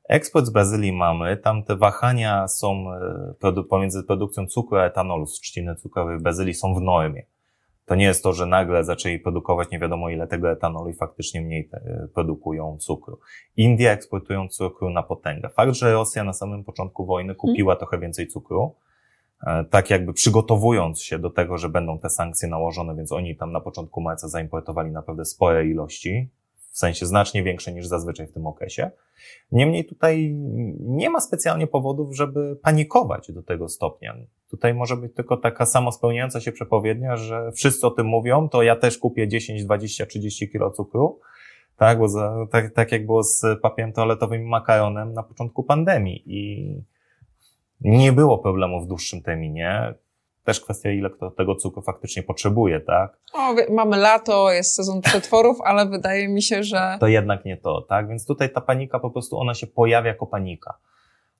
Eksport 0.09 0.45
z 0.45 0.49
Brazylii 0.49 0.93
mamy, 0.93 1.37
tam 1.37 1.63
te 1.63 1.75
wahania 1.75 2.47
są 2.47 2.85
e, 3.43 3.63
pomiędzy 3.69 4.03
produkcją 4.03 4.47
cukru 4.47 4.77
a 4.77 4.85
etanolu 4.85 5.25
z 5.25 5.39
trzciny 5.39 5.75
cukrowej 5.75 6.17
w 6.17 6.21
Brazylii 6.21 6.53
są 6.53 6.75
w 6.75 6.81
normie. 6.81 7.25
To 7.85 7.95
nie 7.95 8.05
jest 8.05 8.23
to, 8.23 8.33
że 8.33 8.45
nagle 8.45 8.83
zaczęli 8.83 9.19
produkować 9.19 9.71
nie 9.71 9.79
wiadomo 9.79 10.09
ile 10.09 10.27
tego 10.27 10.51
etanolu 10.51 10.89
i 10.89 10.93
faktycznie 10.93 11.41
mniej 11.41 11.69
e, 11.73 12.07
produkują 12.13 12.77
cukru. 12.77 13.19
Indie 13.57 13.91
eksportują 13.91 14.47
cukru 14.47 14.89
na 14.89 15.03
potęgę. 15.03 15.49
Fakt, 15.49 15.73
że 15.73 15.93
Rosja 15.93 16.23
na 16.23 16.33
samym 16.33 16.63
początku 16.63 17.05
wojny 17.05 17.35
kupiła 17.35 17.75
trochę 17.75 17.99
więcej 17.99 18.27
cukru, 18.27 18.75
e, 19.47 19.65
tak 19.69 19.89
jakby 19.89 20.13
przygotowując 20.13 21.01
się 21.01 21.19
do 21.19 21.29
tego, 21.29 21.57
że 21.57 21.69
będą 21.69 21.99
te 21.99 22.09
sankcje 22.09 22.49
nałożone, 22.49 22.95
więc 22.95 23.11
oni 23.11 23.35
tam 23.35 23.51
na 23.51 23.59
początku 23.59 24.01
marca 24.01 24.27
zaimportowali 24.27 24.91
naprawdę 24.91 25.25
spore 25.25 25.67
ilości, 25.67 26.29
w 26.73 26.77
sensie 26.77 27.05
znacznie 27.05 27.43
większe 27.43 27.73
niż 27.73 27.87
zazwyczaj 27.87 28.27
w 28.27 28.31
tym 28.31 28.47
okresie. 28.47 28.91
Niemniej 29.51 29.85
tutaj 29.85 30.33
nie 30.79 31.09
ma 31.09 31.19
specjalnie 31.19 31.67
powodów, 31.67 32.15
żeby 32.15 32.55
panikować 32.55 33.31
do 33.31 33.43
tego 33.43 33.69
stopnia. 33.69 34.15
Tutaj 34.49 34.73
może 34.73 34.97
być 34.97 35.15
tylko 35.15 35.37
taka 35.37 35.65
samospełniająca 35.65 36.41
się 36.41 36.51
przepowiednia, 36.51 37.17
że 37.17 37.51
wszyscy 37.51 37.87
o 37.87 37.91
tym 37.91 38.07
mówią, 38.07 38.49
to 38.49 38.63
ja 38.63 38.75
też 38.75 38.97
kupię 38.97 39.27
10, 39.27 39.65
20, 39.65 40.05
30 40.05 40.49
kilo 40.49 40.71
cukru, 40.71 41.19
tak, 41.77 41.99
bo 41.99 42.07
za, 42.07 42.35
tak, 42.51 42.73
tak 42.73 42.91
jak 42.91 43.05
było 43.05 43.23
z 43.23 43.61
papierem 43.61 43.93
toaletowym 43.93 44.47
makaronem 44.47 45.13
na 45.13 45.23
początku 45.23 45.63
pandemii 45.63 46.23
i 46.25 46.73
nie 47.81 48.11
było 48.11 48.37
problemu 48.37 48.81
w 48.81 48.87
dłuższym 48.87 49.21
terminie. 49.21 49.93
Też 50.43 50.61
kwestia, 50.61 50.91
ile 50.91 51.09
kto 51.09 51.31
tego 51.31 51.55
cukru 51.55 51.81
faktycznie 51.81 52.23
potrzebuje, 52.23 52.79
tak? 52.79 53.17
O, 53.33 53.55
mamy 53.69 53.97
lato, 53.97 54.51
jest 54.51 54.75
sezon 54.75 55.01
przetworów, 55.01 55.57
ale 55.61 55.85
wydaje 55.85 56.27
mi 56.27 56.41
się, 56.41 56.63
że... 56.63 56.97
To 56.99 57.07
jednak 57.07 57.45
nie 57.45 57.57
to, 57.57 57.81
tak? 57.81 58.07
Więc 58.07 58.25
tutaj 58.25 58.49
ta 58.49 58.61
panika 58.61 58.99
po 58.99 59.09
prostu, 59.09 59.39
ona 59.39 59.53
się 59.53 59.67
pojawia 59.67 60.07
jako 60.07 60.27
panika. 60.27 60.77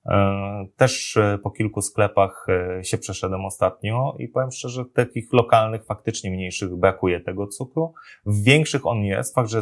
E, 0.06 0.66
też 0.76 1.16
e, 1.16 1.38
po 1.42 1.50
kilku 1.50 1.82
sklepach 1.82 2.46
e, 2.48 2.84
się 2.84 2.98
przeszedłem 2.98 3.44
ostatnio 3.44 4.16
i 4.18 4.28
powiem 4.28 4.50
szczerze, 4.50 4.84
takich 4.94 5.32
lokalnych, 5.32 5.84
faktycznie 5.84 6.30
mniejszych 6.30 6.76
brakuje 6.76 7.20
tego 7.20 7.46
cukru. 7.46 7.92
W 8.26 8.42
większych 8.42 8.86
on 8.86 9.04
jest, 9.04 9.34
fakt, 9.34 9.50
że 9.50 9.60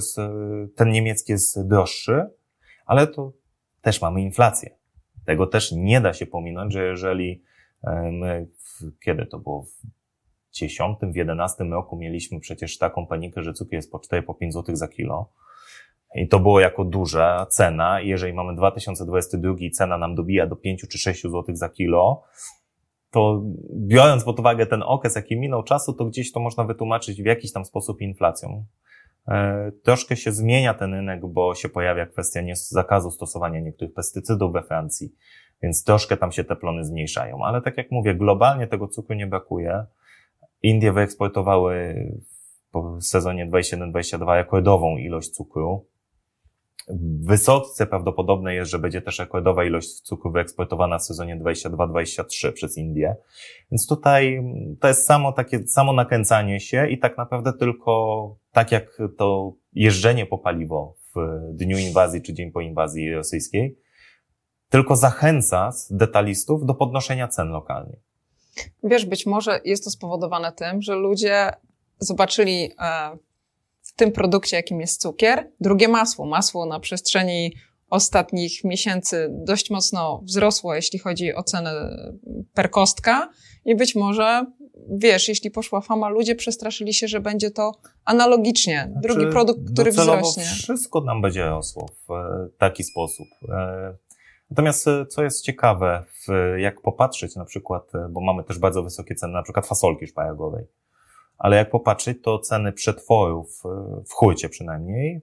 ten 0.76 0.90
niemiecki 0.90 1.33
jest 1.33 1.68
droższy, 1.68 2.26
ale 2.87 3.07
to 3.07 3.33
też 3.83 4.02
mamy 4.02 4.22
inflację. 4.22 4.70
Tego 5.26 5.46
też 5.46 5.72
nie 5.72 6.00
da 6.00 6.12
się 6.12 6.26
pominąć, 6.26 6.72
że 6.72 6.87
jeżeli 6.87 7.42
my, 8.12 8.46
kiedy 9.04 9.26
to 9.26 9.38
było, 9.38 9.62
w 9.62 10.52
10, 10.52 10.98
w 11.02 11.16
11 11.16 11.64
roku 11.64 11.96
mieliśmy 11.96 12.40
przecież 12.40 12.78
taką 12.78 13.06
panikę, 13.06 13.42
że 13.42 13.52
cukier 13.52 13.74
jest 13.74 13.92
po 13.92 13.98
4, 13.98 14.22
po 14.22 14.34
5 14.34 14.54
zł 14.54 14.76
za 14.76 14.88
kilo, 14.88 15.32
i 16.14 16.28
to 16.28 16.40
było 16.40 16.60
jako 16.60 16.84
duża 16.84 17.46
cena. 17.46 18.00
I 18.00 18.08
jeżeli 18.08 18.32
mamy 18.32 18.56
2022 18.56 19.54
i 19.58 19.70
cena 19.70 19.98
nam 19.98 20.14
dobija 20.14 20.46
do 20.46 20.56
5 20.56 20.88
czy 20.88 20.98
6 20.98 21.22
zł 21.22 21.44
za 21.48 21.68
kilo, 21.68 22.22
to 23.10 23.42
biorąc 23.74 24.24
pod 24.24 24.40
uwagę 24.40 24.66
ten 24.66 24.82
okres, 24.82 25.16
jaki 25.16 25.36
minął 25.36 25.62
czasu, 25.62 25.92
to 25.92 26.04
gdzieś 26.04 26.32
to 26.32 26.40
można 26.40 26.64
wytłumaczyć 26.64 27.22
w 27.22 27.26
jakiś 27.26 27.52
tam 27.52 27.64
sposób 27.64 28.00
inflacją. 28.00 28.64
E, 29.28 29.72
troszkę 29.84 30.16
się 30.16 30.32
zmienia 30.32 30.74
ten 30.74 30.94
rynek, 30.94 31.26
bo 31.26 31.54
się 31.54 31.68
pojawia 31.68 32.06
kwestia 32.06 32.40
zakazu 32.54 33.10
stosowania 33.10 33.60
niektórych 33.60 33.94
pestycydów 33.94 34.52
we 34.52 34.62
Francji, 34.62 35.14
więc 35.62 35.85
troszkę 35.85 36.16
tam 36.16 36.33
się 36.33 36.44
te 36.44 36.57
plony 36.57 36.85
zmniejszają. 36.85 37.44
Ale 37.44 37.62
tak 37.62 37.77
jak 37.77 37.90
mówię, 37.90 38.14
globalnie 38.14 38.66
tego 38.66 38.88
cukru 38.88 39.14
nie 39.14 39.27
brakuje. 39.27 39.85
Indie 40.62 40.92
wyeksportowały 40.92 41.94
w 42.75 43.03
sezonie 43.03 43.46
21-22 43.46 44.35
rekordową 44.35 44.96
ilość 44.96 45.31
cukru. 45.31 45.87
Wysoce 47.20 47.87
prawdopodobne 47.87 48.55
jest, 48.55 48.70
że 48.70 48.79
będzie 48.79 49.03
też 49.03 49.18
rekordowa 49.18 49.64
ilość 49.64 50.01
cukru 50.01 50.33
wyeksportowana 50.33 50.98
w 50.98 51.03
sezonie 51.03 51.37
22-23 51.37 52.53
przez 52.53 52.79
Indię. 52.79 53.16
Więc 53.70 53.87
tutaj 53.87 54.42
to 54.81 54.88
jest 54.88 55.07
samo 55.07 55.33
takie, 55.33 55.66
samo 55.66 55.92
nakręcanie 55.92 56.61
się 56.61 56.88
i 56.88 56.98
tak 56.98 57.18
naprawdę 57.18 57.53
tylko 57.53 58.37
tak 58.53 58.72
jak 58.72 58.98
to 59.16 59.53
jeżdżenie 59.72 60.27
po 60.27 60.38
paliwo 60.38 60.94
w 61.14 61.40
dniu 61.53 61.79
inwazji 61.79 62.22
czy 62.22 62.35
dzień 62.35 62.51
po 62.51 62.61
inwazji 62.61 63.14
rosyjskiej, 63.14 63.79
tylko 64.72 64.96
zachęca 64.96 65.70
detalistów 65.90 66.66
do 66.66 66.74
podnoszenia 66.74 67.28
cen 67.28 67.48
lokalnie. 67.48 67.96
Wiesz, 68.85 69.06
być 69.06 69.26
może 69.26 69.61
jest 69.64 69.85
to 69.85 69.90
spowodowane 69.90 70.52
tym, 70.52 70.82
że 70.82 70.94
ludzie 70.94 71.50
zobaczyli 71.98 72.70
e, 72.78 73.16
w 73.82 73.92
tym 73.92 74.12
produkcie, 74.12 74.56
jakim 74.56 74.80
jest 74.80 75.00
cukier. 75.00 75.50
Drugie 75.61 75.88
masło. 75.88 76.26
Masło 76.26 76.66
na 76.66 76.80
przestrzeni 76.80 77.54
ostatnich 77.90 78.64
miesięcy 78.64 79.28
dość 79.30 79.70
mocno 79.70 80.20
wzrosło, 80.24 80.74
jeśli 80.74 80.98
chodzi 80.98 81.35
o 81.35 81.42
cenę 81.42 81.72
per 82.54 82.70
kostka 82.70 83.28
i 83.64 83.76
być 83.76 83.94
może, 83.94 84.46
wiesz, 84.90 85.28
jeśli 85.28 85.50
poszła 85.50 85.80
fama, 85.80 86.08
ludzie 86.08 86.35
przestraszyli 86.35 86.94
się, 86.94 87.08
że 87.08 87.20
będzie 87.20 87.50
to 87.50 87.72
analogicznie. 88.04 88.88
Znaczy, 88.92 89.08
Drugi 89.08 89.32
produkt, 89.32 89.72
który 89.72 89.90
wzrośnie. 89.90 90.44
wszystko 90.44 91.00
nam 91.00 91.22
będzie 91.22 91.44
rosło 91.44 91.88
w 92.08 92.12
e, 92.12 92.48
taki 92.58 92.85
sposób. 92.85 93.26
E, 94.52 94.54
natomiast 94.54 94.88
e, 94.88 95.06
co 95.06 95.22
jest 95.22 95.44
ciekawe, 95.44 96.04
jak 96.56 96.80
popatrzeć 96.80 97.36
na 97.36 97.44
przykład, 97.44 97.92
bo 98.10 98.20
mamy 98.20 98.44
też 98.44 98.58
bardzo 98.58 98.82
wysokie 98.82 99.14
ceny 99.14 99.32
na 99.32 99.42
przykład 99.42 99.66
fasolki 99.66 100.06
szpajagowej 100.06 100.66
ale 101.42 101.56
jak 101.56 101.70
popatrzeć, 101.70 102.22
to 102.22 102.38
ceny 102.38 102.72
przetworów 102.72 103.62
e, 103.64 103.68
w 104.08 104.12
hurcie 104.12 104.48
przynajmniej, 104.48 105.20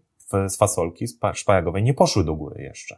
z 0.47 0.57
fasolki 0.57 1.05
szparagowej 1.33 1.83
nie 1.83 1.93
poszły 1.93 2.23
do 2.23 2.35
góry 2.35 2.63
jeszcze. 2.63 2.97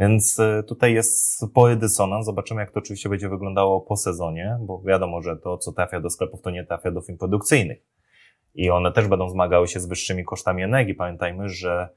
Więc 0.00 0.38
e, 0.40 0.62
tutaj 0.62 0.94
jest 0.94 1.38
spory 1.38 1.76
dysonans. 1.76 2.26
Zobaczymy, 2.26 2.60
jak 2.60 2.70
to 2.70 2.80
oczywiście 2.80 3.08
będzie 3.08 3.28
wyglądało 3.28 3.80
po 3.80 3.96
sezonie, 3.96 4.58
bo 4.60 4.82
wiadomo, 4.82 5.22
że 5.22 5.36
to, 5.36 5.58
co 5.58 5.72
trafia 5.72 6.00
do 6.00 6.10
sklepów, 6.10 6.42
to 6.42 6.50
nie 6.50 6.64
trafia 6.64 6.90
do 6.90 7.00
firm 7.00 7.18
produkcyjnych. 7.18 7.78
I 8.54 8.70
one 8.70 8.92
też 8.92 9.08
będą 9.08 9.28
zmagały 9.28 9.68
się 9.68 9.80
z 9.80 9.86
wyższymi 9.86 10.24
kosztami 10.24 10.62
energii. 10.62 10.94
Pamiętajmy, 10.94 11.48
że 11.48 11.70
e, 11.72 11.88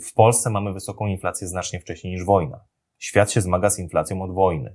w 0.00 0.14
Polsce 0.14 0.50
mamy 0.50 0.72
wysoką 0.72 1.06
inflację 1.06 1.48
znacznie 1.48 1.80
wcześniej 1.80 2.12
niż 2.12 2.24
wojna. 2.24 2.60
Świat 2.98 3.32
się 3.32 3.40
zmaga 3.40 3.70
z 3.70 3.78
inflacją 3.78 4.22
od 4.22 4.34
wojny, 4.34 4.74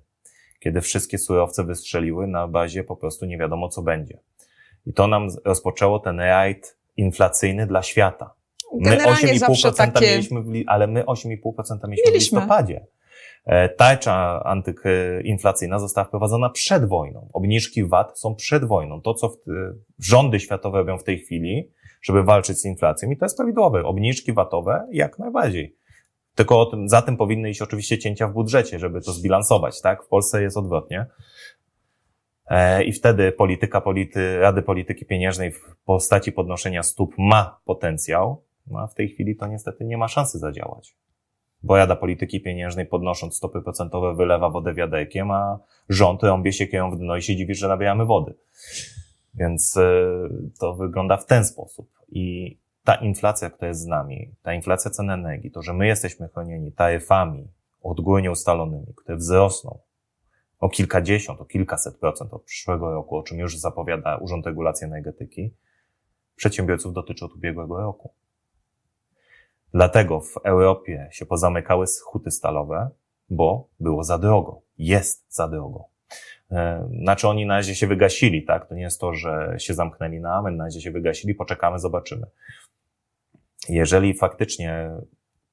kiedy 0.60 0.82
wszystkie 0.82 1.18
surowce 1.18 1.64
wystrzeliły 1.64 2.28
na 2.28 2.48
bazie 2.48 2.84
po 2.84 2.96
prostu 2.96 3.26
nie 3.26 3.38
wiadomo 3.38 3.70
co 3.70 3.82
będzie. 3.82 4.20
I 4.86 4.94
to 4.94 5.08
nam 5.08 5.28
rozpoczęło 5.46 6.00
ten 6.00 6.20
rajd 6.20 6.78
inflacyjny 6.98 7.68
dla 7.68 7.84
świata. 7.84 8.34
My 8.80 8.98
8,5% 8.98 9.76
takie... 9.76 10.06
mieliśmy, 10.06 10.42
w, 10.42 10.52
ale 10.68 10.88
my 10.88 11.04
8,5% 11.04 11.26
mieliśmy, 11.26 11.86
mieliśmy 11.88 12.10
w 12.10 12.14
listopadzie. 12.14 12.86
E, 13.46 13.70
tarcza 13.70 14.44
antyinflacyjna 14.44 15.80
została 15.80 16.06
wprowadzona 16.06 16.50
przed 16.50 16.86
wojną. 16.86 17.30
Obniżki 17.34 17.86
VAT 17.86 18.20
są 18.20 18.36
przed 18.36 18.66
wojną. 18.66 19.02
To, 19.02 19.14
co 19.14 19.30
w, 19.30 19.36
rządy 20.00 20.40
światowe 20.40 20.78
robią 20.78 20.98
w 20.98 21.04
tej 21.04 21.20
chwili, 21.20 21.72
żeby 22.02 22.24
walczyć 22.24 22.58
z 22.58 22.66
inflacją, 22.66 23.12
i 23.12 23.18
to 23.18 23.26
jest 23.26 23.38
prawidłowe. 23.38 23.84
Obniżki 23.84 24.34
VAT-owe 24.34 24.88
jak 24.92 25.20
najbardziej. 25.20 25.76
Tylko 26.36 26.66
tym, 26.66 26.90
za 26.90 27.02
tym 27.02 27.18
powinny 27.18 27.50
iść 27.50 27.62
oczywiście 27.62 28.00
cięcia 28.00 28.28
w 28.28 28.34
budżecie, 28.34 28.80
żeby 28.80 29.02
to 29.02 29.12
zbilansować, 29.12 29.82
tak? 29.82 30.04
W 30.04 30.08
Polsce 30.08 30.42
jest 30.42 30.58
odwrotnie. 30.58 31.06
E, 32.48 32.84
I 32.84 32.94
wtedy 32.94 33.32
polityka 33.32 33.82
polity, 33.82 34.40
Rady 34.40 34.62
Polityki 34.62 35.06
Pieniężnej 35.06 35.52
w 35.52 35.76
postaci 35.86 36.32
podnoszenia 36.32 36.84
stóp 36.84 37.14
ma 37.18 37.60
potencjał, 37.66 38.44
no 38.68 38.80
a 38.80 38.88
w 38.88 38.94
tej 38.94 39.10
chwili 39.10 39.36
to 39.36 39.48
niestety 39.48 39.86
nie 39.86 39.98
ma 39.98 40.08
szansy 40.08 40.40
zadziałać. 40.40 40.96
Bo 41.64 41.78
Rada 41.78 41.96
Polityki 41.96 42.42
Pieniężnej 42.42 42.86
podnosząc 42.86 43.38
stopy 43.38 43.62
procentowe 43.62 44.16
wylewa 44.16 44.50
wodę 44.50 44.74
wiaderkiem, 44.74 45.32
a 45.32 45.60
rząd 45.90 46.24
rąbie 46.24 46.54
się 46.54 46.68
kieją 46.68 46.92
w 46.92 46.98
dno 46.98 47.16
i 47.16 47.22
się 47.22 47.36
dziwi, 47.36 47.56
że 47.56 47.68
nabieramy 47.68 48.06
wody. 48.06 48.34
Więc 49.34 49.78
e, 49.78 49.84
to 50.60 50.74
wygląda 50.74 51.18
w 51.18 51.26
ten 51.26 51.46
sposób. 51.46 51.92
I 52.10 52.58
ta 52.84 52.96
inflacja, 52.96 53.50
która 53.50 53.68
jest 53.68 53.82
z 53.82 53.86
nami, 53.86 54.36
ta 54.44 54.54
inflacja 54.54 54.92
cen 54.92 55.10
energii, 55.10 55.52
to, 55.52 55.62
że 55.62 55.74
my 55.74 55.88
jesteśmy 55.88 56.28
chronieni 56.28 56.72
taryfami 56.72 57.48
odgórnie 57.84 58.32
ustalonymi, 58.32 58.94
które 58.96 59.18
wzrosną 59.18 59.80
o 60.60 60.70
kilkadziesiąt, 60.70 61.42
o 61.42 61.46
kilkaset 61.46 61.98
procent 61.98 62.34
od 62.34 62.44
przyszłego 62.44 62.92
roku, 62.92 63.18
o 63.18 63.24
czym 63.24 63.40
już 63.40 63.58
zapowiada 63.58 64.18
Urząd 64.18 64.46
Regulacji 64.46 64.86
Energetyki, 64.86 65.54
przedsiębiorców 66.36 66.94
dotyczy 66.94 67.26
od 67.26 67.36
ubiegłego 67.36 67.78
roku. 67.78 68.14
Dlatego 69.74 70.22
w 70.22 70.38
Europie 70.44 71.10
się 71.12 71.26
pozamykały 71.26 71.86
huty 72.04 72.32
stalowe, 72.32 72.90
bo 73.30 73.68
było 73.80 74.04
za 74.04 74.18
drogo. 74.18 74.62
Jest 74.78 75.36
za 75.36 75.48
drogo. 75.48 75.91
Znaczy 77.02 77.28
oni 77.28 77.46
na 77.46 77.56
razie 77.56 77.76
się 77.76 77.88
wygasili, 77.88 78.44
tak? 78.44 78.70
To 78.70 78.76
nie 78.76 78.82
jest 78.82 79.00
to, 79.00 79.14
że 79.14 79.56
się 79.58 79.74
zamknęli 79.74 80.20
na 80.20 80.36
amen, 80.36 80.58
na 80.58 80.64
razie 80.64 80.82
się 80.82 80.92
wygasili, 80.92 81.36
poczekamy, 81.36 81.80
zobaczymy. 81.80 82.28
Jeżeli 83.70 84.14
faktycznie 84.14 84.92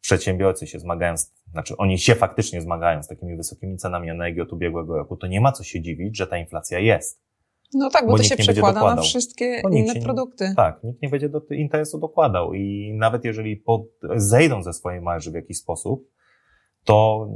przedsiębiorcy 0.01 0.67
się 0.67 0.79
zmagają, 0.79 1.17
z, 1.17 1.33
znaczy 1.53 1.77
oni 1.77 1.99
się 1.99 2.15
faktycznie 2.15 2.61
zmagają 2.61 3.03
z 3.03 3.09
takimi 3.09 3.37
wysokimi 3.37 3.77
cenami 3.77 4.11
energii 4.11 4.41
od 4.41 4.53
ubiegłego 4.53 4.97
roku, 4.97 5.17
to 5.17 5.27
nie 5.27 5.41
ma 5.41 5.53
co 5.53 5.65
się 5.65 5.81
dziwić, 5.81 6.17
że 6.17 6.27
ta 6.27 6.39
inflacja 6.39 6.79
jest. 6.79 7.23
No 7.75 7.91
tak, 7.91 8.07
bo, 8.07 8.13
bo 8.13 8.17
to 8.17 8.23
się 8.23 8.37
przekłada 8.37 8.95
na 8.95 9.03
wszystkie 9.03 9.63
inne 9.71 9.95
produkty. 9.95 10.53
tak, 10.57 10.85
nikt 10.85 11.03
nie 11.03 11.09
będzie 11.09 11.29
do 11.29 11.41
interesu 11.51 11.99
dokładał 11.99 12.55
i 12.55 12.93
nawet 12.95 13.25
jeżeli 13.25 13.57
pod, 13.57 13.83
zejdą 14.17 14.63
ze 14.63 14.73
swojej 14.73 15.01
marży 15.01 15.31
w 15.31 15.35
jakiś 15.35 15.59
sposób, 15.59 16.11
to 16.85 17.29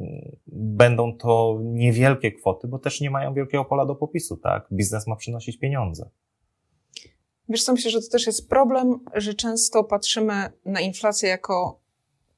będą 0.46 1.16
to 1.16 1.58
niewielkie 1.62 2.32
kwoty, 2.32 2.68
bo 2.68 2.78
też 2.78 3.00
nie 3.00 3.10
mają 3.10 3.34
wielkiego 3.34 3.64
pola 3.64 3.86
do 3.86 3.94
popisu, 3.94 4.36
tak? 4.36 4.66
Biznes 4.72 5.06
ma 5.06 5.16
przynosić 5.16 5.58
pieniądze. 5.58 6.10
Wiesz 7.48 7.64
co, 7.64 7.72
myślę, 7.72 7.90
że 7.90 8.00
to 8.00 8.08
też 8.10 8.26
jest 8.26 8.48
problem, 8.48 9.00
że 9.14 9.34
często 9.34 9.84
patrzymy 9.84 10.50
na 10.64 10.80
inflację 10.80 11.28
jako 11.28 11.80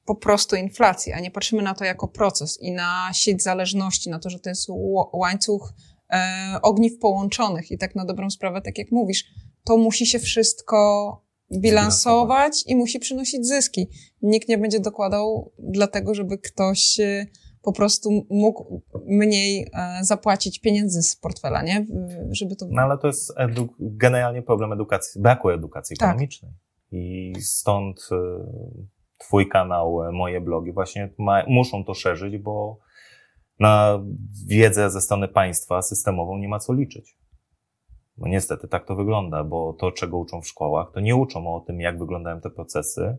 po 0.05 0.15
prostu 0.15 0.55
inflacji, 0.55 1.13
a 1.13 1.19
nie 1.19 1.31
patrzymy 1.31 1.61
na 1.61 1.73
to 1.73 1.85
jako 1.85 2.07
proces 2.07 2.61
i 2.61 2.71
na 2.71 3.09
sieć 3.13 3.43
zależności, 3.43 4.09
na 4.09 4.19
to, 4.19 4.29
że 4.29 4.39
to 4.39 4.49
jest 4.49 4.67
łańcuch 5.13 5.73
e, 6.09 6.59
ogniw 6.61 6.99
połączonych 6.99 7.71
i 7.71 7.77
tak 7.77 7.95
na 7.95 8.05
dobrą 8.05 8.29
sprawę, 8.29 8.61
tak 8.61 8.77
jak 8.77 8.91
mówisz, 8.91 9.25
to 9.63 9.77
musi 9.77 10.05
się 10.05 10.19
wszystko 10.19 11.24
bilansować 11.51 12.63
i 12.67 12.75
musi 12.75 12.99
przynosić 12.99 13.47
zyski. 13.47 13.87
Nikt 14.21 14.49
nie 14.49 14.57
będzie 14.57 14.79
dokładał 14.79 15.51
dlatego, 15.59 16.15
żeby 16.15 16.37
ktoś 16.37 16.99
e, 16.99 17.25
po 17.61 17.73
prostu 17.73 18.09
mógł 18.29 18.81
mniej 19.05 19.67
e, 19.73 19.99
zapłacić 20.01 20.59
pieniędzy 20.59 21.03
z 21.03 21.15
portfela, 21.15 21.63
nie? 21.63 21.85
Żeby 22.31 22.55
to... 22.55 22.65
No 22.69 22.81
ale 22.81 22.97
to 22.97 23.07
jest 23.07 23.33
generalnie 23.79 24.41
problem 24.41 24.73
edukacji, 24.73 25.21
braku 25.21 25.49
edukacji 25.49 25.97
tak. 25.97 26.09
ekonomicznej. 26.09 26.51
I 26.91 27.33
stąd 27.41 28.09
e, 28.11 28.15
twój 29.17 29.49
kanał, 29.49 29.99
moje 30.13 30.41
blogi 30.41 30.71
właśnie 30.71 31.09
ma, 31.17 31.43
muszą 31.47 31.85
to 31.85 31.93
szerzyć, 31.93 32.37
bo 32.37 32.79
na 33.59 33.99
wiedzę 34.47 34.89
ze 34.89 35.01
strony 35.01 35.27
państwa 35.27 35.81
systemową 35.81 36.37
nie 36.37 36.47
ma 36.47 36.59
co 36.59 36.73
liczyć. 36.73 37.17
Bo 38.17 38.27
niestety 38.27 38.67
tak 38.67 38.85
to 38.85 38.95
wygląda, 38.95 39.43
bo 39.43 39.73
to, 39.73 39.91
czego 39.91 40.17
uczą 40.17 40.41
w 40.41 40.47
szkołach, 40.47 40.91
to 40.93 40.99
nie 40.99 41.15
uczą 41.15 41.55
o 41.55 41.59
tym, 41.59 41.81
jak 41.81 41.99
wyglądają 41.99 42.41
te 42.41 42.49
procesy, 42.49 43.17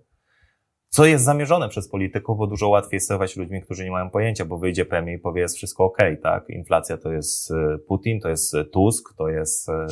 co 0.89 1.07
jest 1.07 1.25
zamierzone 1.25 1.69
przez 1.69 1.89
polityków, 1.89 2.39
bo 2.39 2.47
dużo 2.47 2.69
łatwiej 2.69 3.01
sterować 3.01 3.37
ludźmi, 3.37 3.63
którzy 3.63 3.85
nie 3.85 3.91
mają 3.91 4.11
pojęcia, 4.11 4.45
bo 4.45 4.59
wyjdzie 4.59 4.85
premier 4.85 5.19
i 5.19 5.21
powie, 5.21 5.43
jest 5.43 5.57
wszystko 5.57 5.85
ok, 5.85 5.99
tak? 6.23 6.51
Inflacja 6.51 6.97
to 6.97 7.13
jest 7.13 7.51
e, 7.51 7.79
Putin, 7.89 8.21
to 8.21 8.29
jest 8.29 8.57
Tusk, 8.73 9.15
to 9.17 9.29
jest... 9.29 9.69
E, 9.69 9.87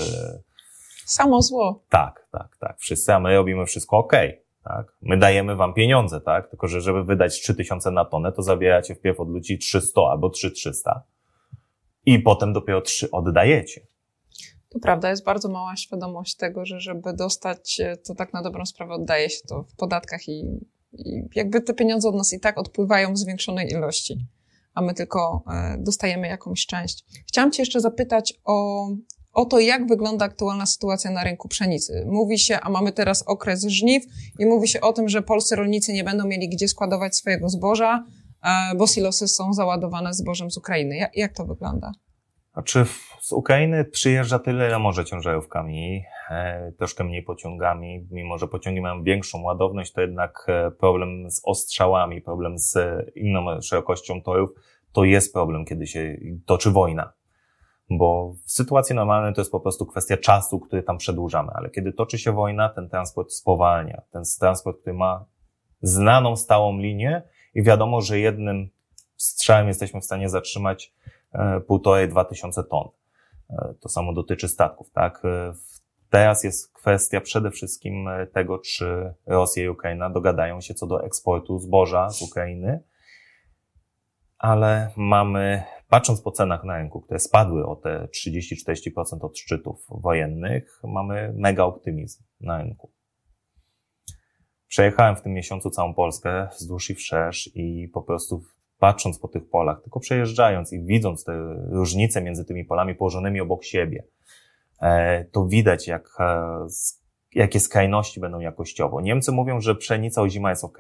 Samo 1.07 1.43
zło. 1.43 1.83
Tak, 1.89 2.29
tak, 2.33 2.57
tak. 2.61 2.77
Wszyscy, 2.79 3.15
a 3.15 3.21
my 3.21 3.35
robimy 3.35 3.67
wszystko 3.67 3.99
ok, 3.99 4.13
tak? 4.65 4.97
My 5.03 5.19
dajemy 5.19 5.57
wam 5.57 5.75
pieniądze, 5.75 6.21
tak? 6.21 6.51
Tylko, 6.51 6.69
że 6.69 6.81
żeby 6.81 7.05
wydać 7.05 7.41
3000 7.41 7.91
na 7.91 8.05
tonę, 8.05 8.33
to 8.33 8.43
zabieracie 8.43 8.95
wpierw 8.95 9.21
od 9.21 9.29
ludzi 9.29 9.59
300 9.59 10.01
albo 10.11 10.31
3300 10.31 11.03
i 12.07 12.19
potem 12.19 12.53
dopiero 12.53 12.81
3 12.81 13.11
oddajecie. 13.11 13.87
To 14.75 14.81
prawda, 14.81 15.11
jest 15.11 15.25
bardzo 15.25 15.49
mała 15.49 15.77
świadomość 15.77 16.37
tego, 16.37 16.65
że 16.67 16.81
żeby 16.81 17.13
dostać, 17.13 17.81
to 18.07 18.15
tak 18.15 18.33
na 18.33 18.43
dobrą 18.43 18.67
sprawę 18.67 18.95
oddaje 18.95 19.31
się 19.31 19.41
to 19.49 19.63
w 19.63 19.77
podatkach 19.77 20.29
i, 20.29 20.61
i 20.93 21.23
jakby 21.35 21.61
te 21.61 21.75
pieniądze 21.75 22.09
od 22.09 22.15
nas 22.15 22.33
i 22.33 22.41
tak 22.41 22.59
odpływają 22.59 23.13
w 23.13 23.19
zwiększonej 23.19 23.69
ilości, 23.69 24.27
a 24.75 24.83
my 24.83 24.95
tylko 24.95 25.43
e, 25.53 25.77
dostajemy 25.79 26.29
jakąś 26.29 26.67
część. 26.67 27.05
Chciałam 27.29 27.53
Cię 27.53 27.63
jeszcze 27.63 27.81
zapytać 27.81 28.35
o, 28.45 28.89
o 29.33 29.45
to, 29.45 29.59
jak 29.61 29.89
wygląda 29.89 30.25
aktualna 30.25 30.67
sytuacja 30.67 31.11
na 31.11 31.25
rynku 31.25 31.49
pszenicy. 31.49 32.05
Mówi 32.07 32.39
się, 32.39 32.61
a 32.61 32.71
mamy 32.71 32.93
teraz 32.93 33.23
okres 33.23 33.63
żniw 33.63 34.05
i 34.39 34.47
mówi 34.47 34.69
się 34.69 34.81
o 34.81 34.93
tym, 34.93 35.09
że 35.09 35.23
polscy 35.23 35.57
rolnicy 35.57 35.93
nie 35.93 36.05
będą 36.05 36.27
mieli 36.27 36.49
gdzie 36.49 36.69
składować 36.69 37.17
swojego 37.17 37.49
zboża, 37.49 38.05
e, 38.43 38.75
bo 38.77 38.87
silosy 38.87 39.29
są 39.29 39.53
załadowane 39.53 40.15
zbożem 40.15 40.51
z 40.51 40.57
Ukrainy. 40.57 40.97
Jak, 40.97 41.17
jak 41.17 41.33
to 41.33 41.45
wygląda? 41.47 41.93
Znaczy 42.55 42.85
z 43.21 43.33
Ukrainy 43.33 43.85
przyjeżdża 43.85 44.39
tyle, 44.39 44.67
ile 44.67 44.79
może 44.79 45.05
ciężarówkami, 45.05 46.05
e, 46.31 46.73
troszkę 46.73 47.05
mniej 47.05 47.23
pociągami. 47.23 48.07
Mimo, 48.11 48.39
że 48.39 48.49
pociągi 48.49 48.81
mają 48.81 49.03
większą 49.03 49.43
ładowność, 49.43 49.93
to 49.93 50.01
jednak 50.01 50.47
e, 50.49 50.71
problem 50.71 51.31
z 51.31 51.41
ostrzałami, 51.45 52.21
problem 52.21 52.59
z 52.59 52.77
inną 53.17 53.61
szerokością 53.61 54.23
torów, 54.23 54.51
to 54.93 55.05
jest 55.05 55.33
problem, 55.33 55.65
kiedy 55.65 55.87
się 55.87 56.17
toczy 56.47 56.71
wojna. 56.71 57.13
Bo 57.91 58.35
w 58.47 58.53
sytuacji 58.53 58.95
normalnej 58.95 59.35
to 59.35 59.41
jest 59.41 59.53
po 59.53 59.61
prostu 59.61 59.87
kwestia 59.87 60.17
czasu, 60.17 60.61
który 60.61 60.83
tam 60.83 60.99
przedłużamy, 60.99 61.51
ale 61.55 61.71
kiedy 61.71 61.93
toczy 61.93 62.19
się 62.19 62.33
wojna, 62.33 62.69
ten 62.69 62.89
transport 62.89 63.33
spowalnia. 63.33 64.03
Ten 64.11 64.23
transport, 64.41 64.81
który 64.81 64.97
ma 64.97 65.25
znaną, 65.83 66.37
stałą 66.37 66.79
linię 66.79 67.23
i 67.55 67.63
wiadomo, 67.63 68.01
że 68.01 68.19
jednym 68.19 68.69
strzałem 69.17 69.69
jesteśmy 69.69 70.01
w 70.01 70.05
stanie 70.05 70.29
zatrzymać 70.29 70.93
E, 71.35 71.61
półtorej, 71.61 72.09
dwa 72.09 72.25
tysiące 72.25 72.65
ton. 72.65 72.89
E, 73.51 73.75
to 73.81 73.89
samo 73.89 74.13
dotyczy 74.13 74.49
statków, 74.49 74.91
tak? 74.91 75.25
E, 75.25 75.53
teraz 76.11 76.45
jest 76.45 76.73
kwestia 76.73 77.21
przede 77.21 77.51
wszystkim 77.51 78.09
tego, 78.33 78.59
czy 78.59 79.15
Rosja 79.27 79.65
i 79.65 79.69
Ukraina 79.69 80.11
dogadają 80.11 80.61
się 80.61 80.75
co 80.75 80.87
do 80.87 81.05
eksportu 81.05 81.59
zboża 81.59 82.11
z 82.11 82.23
Ukrainy, 82.23 82.83
ale 84.39 84.91
mamy, 84.97 85.63
patrząc 85.89 86.21
po 86.21 86.31
cenach 86.31 86.65
na 86.65 86.79
rynku, 86.79 87.01
które 87.01 87.19
spadły 87.19 87.67
o 87.67 87.77
te 87.77 88.09
30-40% 88.27 89.19
od 89.21 89.39
szczytów 89.39 89.87
wojennych, 89.89 90.81
mamy 90.85 91.33
mega 91.37 91.65
optymizm 91.65 92.23
na 92.41 92.59
rynku. 92.59 92.93
Przejechałem 94.69 95.17
w 95.17 95.23
tym 95.23 95.33
miesiącu 95.33 95.71
całą 95.71 95.95
Polskę 95.95 96.49
wzdłuż 96.59 96.91
i 96.91 96.95
wszerz 96.95 97.51
i 97.55 97.89
po 97.89 98.03
prostu 98.03 98.43
patrząc 98.79 99.19
po 99.19 99.29
tych 99.29 99.49
polach, 99.49 99.83
tylko 99.83 100.01
przejeżdżając 100.01 100.73
i 100.73 100.85
widząc 100.85 101.25
te 101.25 101.33
różnice 101.71 102.23
między 102.23 102.45
tymi 102.45 102.65
polami 102.65 102.95
położonymi 102.95 103.41
obok 103.41 103.65
siebie, 103.65 104.05
e, 104.83 105.25
to 105.25 105.47
widać, 105.47 105.87
jak, 105.89 106.09
e, 106.21 106.67
jakie 107.35 107.61
skrajności 107.61 108.21
będą 108.21 108.41
jakościowo. 108.41 109.01
Niemcy 109.01 109.33
mówią, 109.33 109.61
że 109.61 109.75
pszenica 109.75 110.23
o 110.23 110.29
zima 110.29 110.51
jest 110.51 110.65
ok. 110.65 110.79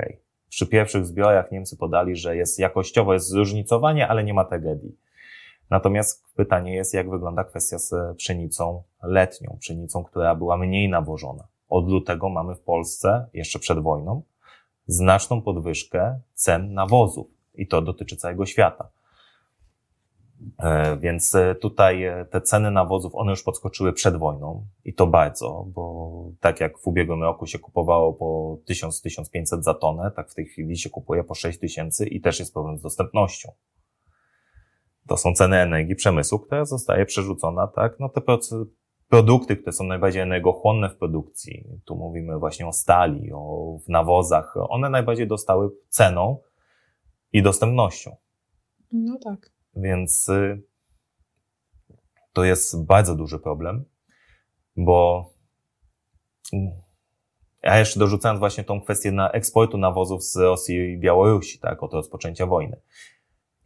Przy 0.48 0.66
pierwszych 0.66 1.06
zbiorach 1.06 1.52
Niemcy 1.52 1.76
podali, 1.76 2.16
że 2.16 2.36
jest 2.36 2.58
jakościowo 2.58 3.14
jest 3.14 3.28
zróżnicowanie, 3.28 4.08
ale 4.08 4.24
nie 4.24 4.34
ma 4.34 4.44
tragedii. 4.44 4.96
Natomiast 5.70 6.24
pytanie 6.36 6.74
jest, 6.74 6.94
jak 6.94 7.10
wygląda 7.10 7.44
kwestia 7.44 7.78
z 7.78 8.16
pszenicą 8.16 8.82
letnią, 9.02 9.56
pszenicą, 9.60 10.04
która 10.04 10.34
była 10.34 10.56
mniej 10.56 10.88
nawożona. 10.88 11.46
Od 11.68 11.88
lutego 11.88 12.28
mamy 12.28 12.54
w 12.54 12.60
Polsce, 12.60 13.26
jeszcze 13.32 13.58
przed 13.58 13.78
wojną, 13.78 14.22
znaczną 14.86 15.42
podwyżkę 15.42 16.20
cen 16.34 16.74
nawozów 16.74 17.26
i 17.54 17.66
to 17.66 17.82
dotyczy 17.82 18.16
całego 18.16 18.46
świata. 18.46 18.88
E, 20.58 20.96
więc 20.96 21.34
e, 21.34 21.54
tutaj 21.54 22.04
e, 22.04 22.24
te 22.30 22.40
ceny 22.40 22.70
nawozów, 22.70 23.14
one 23.14 23.30
już 23.30 23.42
podskoczyły 23.42 23.92
przed 23.92 24.16
wojną 24.16 24.66
i 24.84 24.94
to 24.94 25.06
bardzo, 25.06 25.64
bo 25.68 26.24
tak 26.40 26.60
jak 26.60 26.78
w 26.78 26.86
ubiegłym 26.86 27.22
roku 27.22 27.46
się 27.46 27.58
kupowało 27.58 28.12
po 28.12 28.58
1000-1500 28.70 29.62
za 29.62 29.74
tonę, 29.74 30.10
tak 30.16 30.30
w 30.30 30.34
tej 30.34 30.46
chwili 30.46 30.78
się 30.78 30.90
kupuje 30.90 31.24
po 31.24 31.34
6000 31.34 32.06
i 32.06 32.20
też 32.20 32.38
jest 32.38 32.52
problem 32.52 32.78
z 32.78 32.82
dostępnością. 32.82 33.52
To 35.08 35.16
są 35.16 35.34
ceny 35.34 35.56
energii 35.56 35.96
przemysłu, 35.96 36.38
która 36.38 36.64
zostaje 36.64 37.06
przerzucona, 37.06 37.66
tak, 37.66 38.00
no 38.00 38.08
te 38.08 38.20
produkty, 39.08 39.56
które 39.56 39.72
są 39.72 39.84
najbardziej 39.84 40.22
energochłonne 40.22 40.90
w 40.90 40.96
produkcji, 40.96 41.64
tu 41.84 41.96
mówimy 41.96 42.38
właśnie 42.38 42.66
o 42.66 42.72
stali, 42.72 43.32
o 43.32 43.76
nawozach, 43.88 44.54
one 44.68 44.90
najbardziej 44.90 45.26
dostały 45.26 45.70
ceną, 45.88 46.38
i 47.34 47.42
dostępnością. 47.42 48.16
No 48.92 49.18
tak. 49.24 49.52
Więc 49.76 50.28
y, 50.28 50.62
to 52.32 52.44
jest 52.44 52.84
bardzo 52.84 53.14
duży 53.14 53.38
problem, 53.38 53.84
bo 54.76 55.30
a 57.62 57.78
jeszcze 57.78 58.00
dorzucając 58.00 58.38
właśnie 58.38 58.64
tą 58.64 58.80
kwestię 58.80 59.12
na 59.12 59.30
eksportu 59.30 59.78
nawozów 59.78 60.24
z 60.24 60.36
Rosji 60.36 60.92
i 60.92 60.98
Białorusi, 60.98 61.58
tak, 61.58 61.82
od 61.82 61.92
rozpoczęcia 61.92 62.46
wojny. 62.46 62.80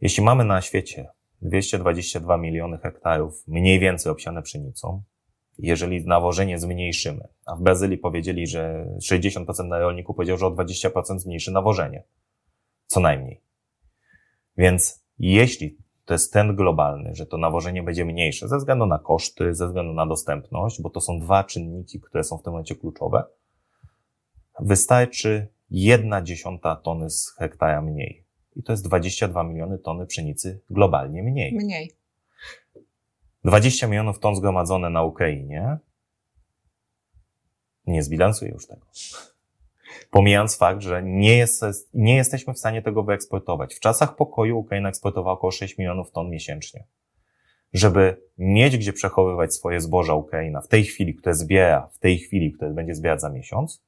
Jeśli 0.01 0.23
mamy 0.23 0.45
na 0.45 0.61
świecie 0.61 1.09
222 1.41 2.37
miliony 2.37 2.77
hektarów 2.77 3.47
mniej 3.47 3.79
więcej 3.79 4.11
obsiane 4.11 4.41
pszenicą, 4.41 5.03
jeżeli 5.57 6.05
nawożenie 6.05 6.59
zmniejszymy, 6.59 7.27
a 7.45 7.55
w 7.55 7.61
Brazylii 7.61 7.97
powiedzieli, 7.97 8.47
że 8.47 8.85
60% 9.11 9.67
na 9.67 9.79
rolników 9.79 10.15
powiedział, 10.15 10.37
że 10.37 10.47
o 10.47 10.51
20% 10.51 11.19
zmniejszy 11.19 11.51
nawożenie. 11.51 12.03
Co 12.85 12.99
najmniej. 12.99 13.48
Więc 14.59 15.05
jeśli 15.19 15.77
to 16.05 16.13
jest 16.13 16.33
trend 16.33 16.55
globalny, 16.55 17.15
że 17.15 17.25
to 17.25 17.37
nawożenie 17.37 17.83
będzie 17.83 18.05
mniejsze 18.05 18.47
ze 18.47 18.57
względu 18.57 18.85
na 18.85 18.99
koszty, 18.99 19.55
ze 19.55 19.67
względu 19.67 19.93
na 19.93 20.05
dostępność, 20.05 20.81
bo 20.81 20.89
to 20.89 21.01
są 21.01 21.19
dwa 21.19 21.43
czynniki, 21.43 21.99
które 21.99 22.23
są 22.23 22.37
w 22.37 22.43
tym 22.43 22.53
momencie 22.53 22.75
kluczowe, 22.75 23.23
wystarczy 24.59 25.47
jedna 25.71 26.21
dziesiąta 26.21 26.75
tony 26.75 27.09
z 27.09 27.35
hektara 27.37 27.81
mniej. 27.81 28.25
I 28.55 28.63
to 28.63 28.73
jest 28.73 28.85
22 28.85 29.43
miliony 29.43 29.77
tony 29.77 30.05
pszenicy 30.05 30.61
globalnie 30.69 31.23
mniej. 31.23 31.53
Mniej. 31.53 31.91
20 33.45 33.87
milionów 33.87 34.19
ton 34.19 34.35
zgromadzone 34.35 34.89
na 34.89 35.03
Ukrainie 35.03 35.77
nie 37.87 38.03
zbilansuje 38.03 38.51
już 38.51 38.67
tego. 38.67 38.85
Pomijając 40.11 40.57
fakt, 40.57 40.81
że 40.81 41.03
nie, 41.03 41.37
jest, 41.37 41.63
nie 41.93 42.15
jesteśmy 42.15 42.53
w 42.53 42.59
stanie 42.59 42.81
tego 42.81 43.03
wyeksportować. 43.03 43.75
W 43.75 43.79
czasach 43.79 44.15
pokoju 44.15 44.57
Ukraina 44.57 44.89
eksportowała 44.89 45.33
około 45.33 45.51
6 45.51 45.77
milionów 45.77 46.11
ton 46.11 46.29
miesięcznie. 46.29 46.83
Żeby 47.73 48.21
mieć 48.37 48.77
gdzie 48.77 48.93
przechowywać 48.93 49.55
swoje 49.55 49.81
zboża 49.81 50.13
Ukraina 50.13 50.61
w 50.61 50.67
tej 50.67 50.83
chwili, 50.83 51.15
które 51.15 51.35
zbiera, 51.35 51.89
w 51.93 51.99
tej 51.99 52.17
chwili, 52.17 52.51
które 52.51 52.71
będzie 52.71 52.95
zbierać 52.95 53.21
za 53.21 53.29
miesiąc, 53.29 53.83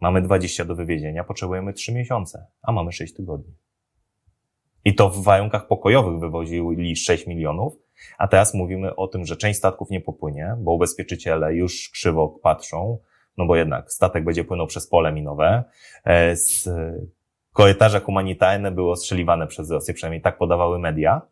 mamy 0.00 0.22
20 0.22 0.64
do 0.64 0.74
wywiezienia, 0.74 1.24
potrzebujemy 1.24 1.72
3 1.72 1.92
miesiące, 1.92 2.46
a 2.62 2.72
mamy 2.72 2.92
6 2.92 3.14
tygodni. 3.14 3.54
I 4.84 4.94
to 4.94 5.10
w 5.10 5.22
warunkach 5.22 5.66
pokojowych 5.66 6.20
wywozili 6.20 6.96
6 6.96 7.26
milionów, 7.26 7.74
a 8.18 8.28
teraz 8.28 8.54
mówimy 8.54 8.96
o 8.96 9.08
tym, 9.08 9.24
że 9.24 9.36
część 9.36 9.58
statków 9.58 9.90
nie 9.90 10.00
popłynie, 10.00 10.54
bo 10.58 10.72
ubezpieczyciele 10.72 11.54
już 11.54 11.90
krzywo 11.90 12.28
patrzą, 12.28 12.98
no 13.38 13.46
bo 13.46 13.56
jednak 13.56 13.92
statek 13.92 14.24
będzie 14.24 14.44
płynął 14.44 14.66
przez 14.66 14.88
pole 14.88 15.12
minowe. 15.12 15.64
E, 16.06 16.34
korytarze 17.52 18.00
humanitarne 18.00 18.70
były 18.70 18.90
ostrzeliwane 18.90 19.46
przez 19.46 19.70
Rosję, 19.70 19.94
przynajmniej 19.94 20.22
tak 20.22 20.38
podawały 20.38 20.78
media. 20.78 21.22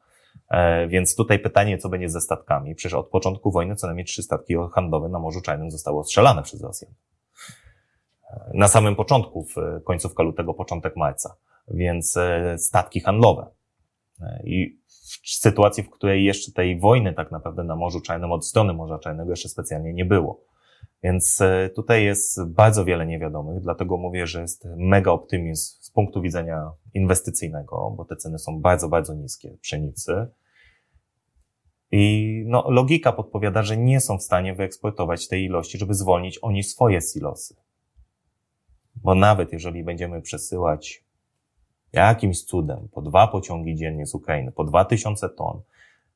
E, 0.51 0.89
więc 0.89 1.17
tutaj 1.17 1.39
pytanie, 1.39 1.79
co 1.79 1.89
będzie 1.89 2.09
ze 2.09 2.21
statkami. 2.21 2.75
Przecież 2.75 2.95
od 2.95 3.09
początku 3.09 3.51
wojny 3.51 3.77
co 3.77 3.87
najmniej 3.87 4.07
trzy 4.07 4.23
statki 4.23 4.55
handlowe 4.73 5.09
na 5.09 5.19
Morzu 5.19 5.41
Czarnym 5.41 5.71
zostały 5.71 5.99
ostrzelane 5.99 6.43
przez 6.43 6.63
Rosjan. 6.63 6.93
E, 8.31 8.51
na 8.55 8.69
samym 8.69 8.97
początku, 8.97 9.45
w 9.45 9.85
końcówka 9.85 10.23
lutego, 10.23 10.55
początek 10.55 10.97
marca. 10.97 11.37
Więc 11.69 12.19
statki 12.57 13.01
handlowe. 13.01 13.47
I 14.45 14.81
w 15.25 15.35
sytuacji, 15.35 15.83
w 15.83 15.91
której 15.91 16.25
jeszcze 16.25 16.53
tej 16.53 16.81
wojny 16.81 17.15
tak 17.15 17.31
naprawdę 17.31 17.65
na 17.65 17.77
Morzu 17.77 18.01
Czarnym 18.01 18.33
od 18.33 18.47
strony 18.47 18.73
Morza 18.73 18.99
Czarnego 18.99 19.31
jeszcze 19.31 19.49
specjalnie 19.49 19.93
nie 19.93 20.05
było. 20.05 20.41
Więc 21.03 21.39
tutaj 21.75 22.05
jest 22.05 22.45
bardzo 22.45 22.85
wiele 22.85 23.07
niewiadomych, 23.07 23.61
dlatego 23.61 23.97
mówię, 23.97 24.27
że 24.27 24.41
jest 24.41 24.69
mega 24.77 25.11
optymizm 25.11 25.77
z 25.81 25.91
punktu 25.91 26.23
widzenia 26.23 26.71
inwestycyjnego, 26.95 27.95
bo 27.97 28.05
te 28.05 28.17
ceny 28.17 28.39
są 28.39 28.61
bardzo, 28.61 28.89
bardzo 28.89 29.15
niskie 29.15 29.57
pszenicy. 29.61 30.27
I 31.93 32.45
no, 32.47 32.71
logika 32.71 33.13
podpowiada, 33.13 33.63
że 33.63 33.77
nie 33.77 34.01
są 34.01 34.19
w 34.19 34.23
stanie 34.23 34.55
wyeksportować 34.55 35.29
tej 35.29 35.45
ilości, 35.45 35.79
żeby 35.79 35.95
zwolnić 35.95 36.39
oni 36.43 36.63
swoje 36.63 37.01
silosy. 37.01 37.57
Bo 38.97 39.15
nawet 39.15 39.53
jeżeli 39.53 39.85
będziemy 39.85 40.23
przesyłać 40.23 41.05
jakimś 41.93 42.45
cudem 42.45 42.89
po 42.93 43.03
dwa 43.03 43.27
pociągi 43.27 43.77
dziennie 43.77 44.07
z 44.07 44.15
Ukrainy, 44.15 44.53
po 44.53 44.65
dwa 44.65 44.85
tysiące 44.85 45.29
ton 45.29 45.61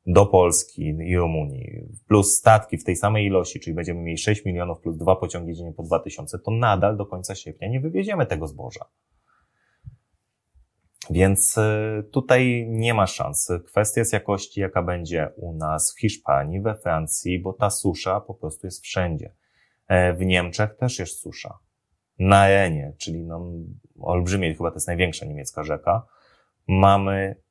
do 0.07 0.27
Polski 0.27 0.83
i 0.83 1.17
Rumunii, 1.17 1.88
plus 2.09 2.37
statki 2.37 2.79
w 2.79 2.85
tej 2.85 2.97
samej 2.97 3.27
ilości, 3.27 3.61
czyli 3.61 3.75
będziemy 3.75 4.01
mieli 4.01 4.19
6 4.19 4.45
milionów 4.45 4.81
plus 4.81 4.97
dwa 4.97 5.17
pociągi 5.17 5.55
dziennie 5.55 5.73
po 5.73 5.83
dwa 5.83 5.99
tysiące, 6.01 6.38
to 6.38 6.51
nadal 6.51 6.97
do 6.97 7.07
końca 7.07 7.35
sierpnia 7.35 7.69
nie 7.69 7.81
wywieziemy 7.81 8.27
tego 8.27 8.47
zboża. 8.47 8.85
Więc 11.11 11.59
y, 11.59 12.09
tutaj 12.12 12.67
nie 12.69 12.95
ma 12.95 13.07
szans. 13.07 13.53
Kwestia 13.67 14.01
jest 14.01 14.12
jakości, 14.12 14.61
jaka 14.61 14.83
będzie 14.83 15.29
u 15.37 15.57
nas 15.57 15.95
w 15.95 16.01
Hiszpanii, 16.01 16.61
we 16.61 16.75
Francji, 16.75 17.38
bo 17.38 17.53
ta 17.53 17.71
susza 17.71 18.21
po 18.21 18.35
prostu 18.35 18.67
jest 18.67 18.83
wszędzie. 18.83 19.35
E, 19.88 20.14
w 20.14 20.21
Niemczech 20.21 20.77
też 20.77 20.99
jest 20.99 21.21
susza. 21.21 21.59
Na 22.19 22.49
Enie, 22.49 22.93
czyli 22.99 23.25
no, 23.25 23.51
olbrzymie, 24.01 24.55
chyba 24.55 24.71
to 24.71 24.77
jest 24.77 24.87
największa 24.87 25.27
niemiecka 25.27 25.62
rzeka, 25.62 26.07
mamy 26.69 27.43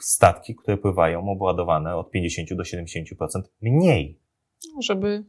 statki, 0.00 0.54
które 0.54 0.76
pływają 0.76 1.28
obładowane 1.30 1.96
od 1.96 2.10
50 2.10 2.54
do 2.54 2.62
70% 2.62 3.42
mniej. 3.62 4.20
Żeby. 4.82 5.24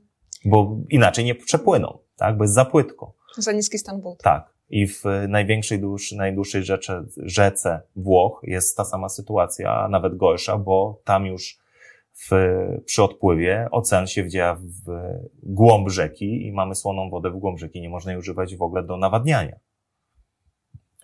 Bo 0.45 0.77
inaczej 0.89 1.25
nie 1.25 1.36
przepłyną, 1.36 1.99
tak? 2.15 2.38
Bo 2.38 2.43
jest 2.43 2.53
za 2.53 2.65
płytko. 2.65 3.13
Za 3.38 3.51
niski 3.51 3.77
stan 3.77 4.01
wód. 4.01 4.21
Tak. 4.23 4.53
I 4.69 4.88
w 4.88 5.03
największej, 5.27 5.79
dłuż, 5.79 6.12
najdłuższej 6.12 6.63
rzece, 6.63 7.05
rzece 7.17 7.81
Włoch 7.95 8.41
jest 8.43 8.77
ta 8.77 8.86
sama 8.86 9.10
sytuacja, 9.10 9.71
a 9.71 9.88
nawet 9.88 10.17
gorsza, 10.17 10.57
bo 10.57 11.01
tam 11.03 11.25
już 11.25 11.60
w, 12.13 12.31
przy 12.86 13.03
odpływie 13.03 13.67
ocean 13.71 14.07
się 14.07 14.23
wdzieja 14.23 14.55
w 14.55 14.91
głąb 15.43 15.89
rzeki 15.89 16.47
i 16.47 16.51
mamy 16.51 16.75
słoną 16.75 17.10
wodę 17.10 17.31
w 17.31 17.38
głąb 17.38 17.60
rzeki. 17.60 17.81
Nie 17.81 17.89
można 17.89 18.12
jej 18.12 18.19
używać 18.19 18.55
w 18.55 18.62
ogóle 18.62 18.83
do 18.83 18.97
nawadniania. 18.97 19.60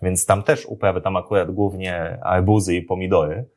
Więc 0.02 0.26
tam 0.26 0.42
też 0.42 0.66
uprawy, 0.66 1.00
tam 1.00 1.16
akurat 1.16 1.50
głównie 1.50 2.18
arbuzy 2.22 2.76
i 2.76 2.82
pomidory, 2.82 3.48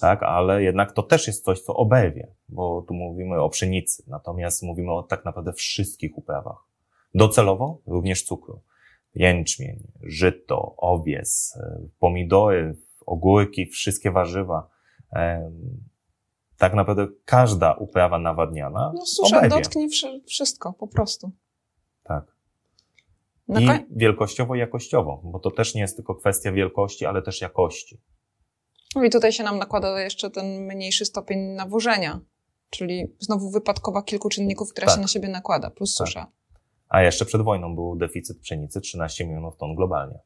tak, 0.00 0.22
ale 0.22 0.62
jednak 0.62 0.92
to 0.92 1.02
też 1.02 1.26
jest 1.26 1.44
coś, 1.44 1.60
co 1.60 1.74
oberwie, 1.76 2.28
bo 2.48 2.82
tu 2.82 2.94
mówimy 2.94 3.42
o 3.42 3.48
pszenicy, 3.48 4.02
natomiast 4.06 4.62
mówimy 4.62 4.92
o 4.92 5.02
tak 5.02 5.24
naprawdę 5.24 5.52
wszystkich 5.52 6.18
uprawach. 6.18 6.64
Docelowo 7.14 7.78
również 7.86 8.22
cukru 8.22 8.60
jęczmień, 9.14 9.82
żyto, 10.02 10.74
owies, 10.76 11.56
e, 11.56 11.80
pomidory, 11.98 12.76
ogórki, 13.06 13.66
wszystkie 13.66 14.10
warzywa. 14.10 14.68
Tak 16.58 16.74
naprawdę 16.74 17.06
każda 17.24 17.72
uprawa 17.72 18.18
nawadniana. 18.18 18.92
No 18.94 19.06
susza 19.06 19.48
dotknie 19.48 19.88
wszystko, 20.26 20.72
po 20.72 20.88
prostu. 20.88 21.30
Tak. 22.04 22.37
I 23.48 23.68
wielkościowo 23.90 24.54
i 24.54 24.58
jakościowo, 24.58 25.20
bo 25.24 25.38
to 25.38 25.50
też 25.50 25.74
nie 25.74 25.80
jest 25.80 25.96
tylko 25.96 26.14
kwestia 26.14 26.52
wielkości, 26.52 27.06
ale 27.06 27.22
też 27.22 27.40
jakości. 27.40 28.00
No 28.96 29.04
i 29.04 29.10
tutaj 29.10 29.32
się 29.32 29.44
nam 29.44 29.58
nakłada 29.58 30.00
jeszcze 30.00 30.30
ten 30.30 30.66
mniejszy 30.66 31.04
stopień 31.04 31.38
nawożenia, 31.38 32.20
czyli 32.70 33.16
znowu 33.18 33.50
wypadkowa 33.50 34.02
kilku 34.02 34.28
czynników, 34.28 34.70
która 34.70 34.86
tak. 34.86 34.96
się 34.96 35.00
na 35.00 35.08
siebie 35.08 35.28
nakłada, 35.28 35.70
plus 35.70 35.96
tak. 35.96 36.06
susza. 36.08 36.26
A 36.88 37.02
jeszcze 37.02 37.24
przed 37.24 37.42
wojną 37.42 37.74
był 37.74 37.96
deficyt 37.96 38.40
pszenicy 38.40 38.80
13 38.80 39.26
milionów 39.26 39.56
ton 39.56 39.74
globalnie 39.74 40.18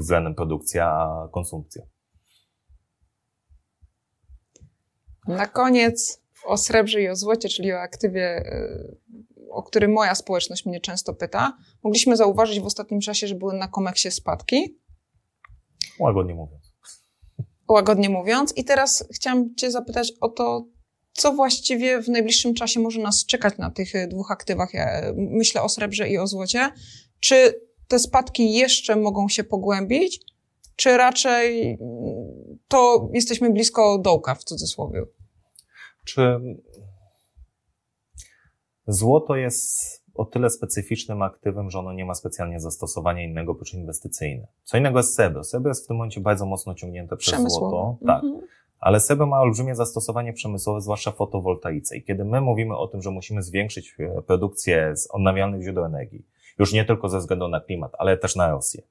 względem 0.00 0.34
produkcja 0.34 0.86
a 0.86 1.28
konsumpcja. 1.32 1.82
Na 5.28 5.46
koniec 5.46 6.22
o 6.44 6.56
srebrze 6.56 7.02
i 7.02 7.08
o 7.08 7.16
złocie, 7.16 7.48
czyli 7.48 7.72
o 7.72 7.80
aktywie, 7.80 8.38
y, 8.38 8.96
o 9.54 9.62
którym 9.62 9.92
moja 9.92 10.14
społeczność 10.14 10.66
mnie 10.66 10.80
często 10.80 11.14
pyta. 11.14 11.56
Mogliśmy 11.82 12.16
zauważyć 12.16 12.60
w 12.60 12.66
ostatnim 12.66 13.00
czasie, 13.00 13.26
że 13.26 13.34
były 13.34 13.54
na 13.54 13.68
komeksie 13.68 14.10
spadki. 14.10 14.78
Łagodnie 16.00 16.34
mówiąc. 16.34 16.72
Łagodnie 17.68 18.08
mówiąc. 18.08 18.56
I 18.56 18.64
teraz 18.64 19.04
chciałam 19.14 19.54
Cię 19.54 19.70
zapytać 19.70 20.12
o 20.20 20.28
to, 20.28 20.66
co 21.12 21.32
właściwie 21.32 22.02
w 22.02 22.08
najbliższym 22.08 22.54
czasie 22.54 22.80
może 22.80 23.00
nas 23.00 23.26
czekać 23.26 23.58
na 23.58 23.70
tych 23.70 23.94
e, 23.94 24.06
dwóch 24.08 24.30
aktywach? 24.30 24.74
Ja 24.74 24.84
e, 24.84 25.12
myślę 25.16 25.62
o 25.62 25.68
srebrze 25.68 26.08
i 26.08 26.18
o 26.18 26.26
złocie. 26.26 26.70
Czy 27.20 27.60
te 27.88 27.98
spadki 27.98 28.52
jeszcze 28.52 28.96
mogą 28.96 29.28
się 29.28 29.44
pogłębić, 29.44 30.20
czy 30.76 30.96
raczej 30.96 31.70
mm, 31.70 31.78
to 32.68 33.08
jesteśmy 33.12 33.50
blisko 33.50 33.98
dołka 33.98 34.34
w 34.34 34.44
cudzysłowie? 34.44 35.02
Czy 36.04 36.22
złoto 38.86 39.36
jest 39.36 40.04
o 40.14 40.24
tyle 40.24 40.50
specyficznym 40.50 41.22
aktywem, 41.22 41.70
że 41.70 41.78
ono 41.78 41.92
nie 41.92 42.04
ma 42.04 42.14
specjalnie 42.14 42.60
zastosowania 42.60 43.22
innego 43.22 43.52
oprócz 43.52 43.74
inwestycyjne. 43.74 44.46
Co 44.64 44.78
innego 44.78 44.98
jest 44.98 45.14
SEBO. 45.14 45.44
SEBO 45.44 45.68
jest 45.68 45.84
w 45.84 45.88
tym 45.88 45.96
momencie 45.96 46.20
bardzo 46.20 46.46
mocno 46.46 46.74
ciągnięte 46.74 47.16
przez 47.16 47.52
złoto. 47.52 47.96
Tak. 48.06 48.24
Mhm. 48.24 48.46
Ale 48.78 49.00
SEBO 49.00 49.26
ma 49.26 49.40
olbrzymie 49.40 49.74
zastosowanie 49.74 50.32
przemysłowe, 50.32 50.80
zwłaszcza 50.80 51.10
w 51.10 51.16
fotowoltaice. 51.16 51.96
I 51.96 52.02
kiedy 52.02 52.24
my 52.24 52.40
mówimy 52.40 52.76
o 52.76 52.88
tym, 52.88 53.02
że 53.02 53.10
musimy 53.10 53.42
zwiększyć 53.42 53.96
e, 53.98 54.22
produkcję 54.22 54.96
z 54.96 55.10
odnawialnych 55.10 55.62
źródeł 55.62 55.84
energii, 55.84 56.26
już 56.58 56.72
nie 56.72 56.84
tylko 56.84 57.08
ze 57.08 57.18
względu 57.18 57.48
na 57.48 57.60
klimat, 57.60 57.92
ale 57.98 58.16
też 58.16 58.36
na 58.36 58.50
Rosję, 58.50 58.82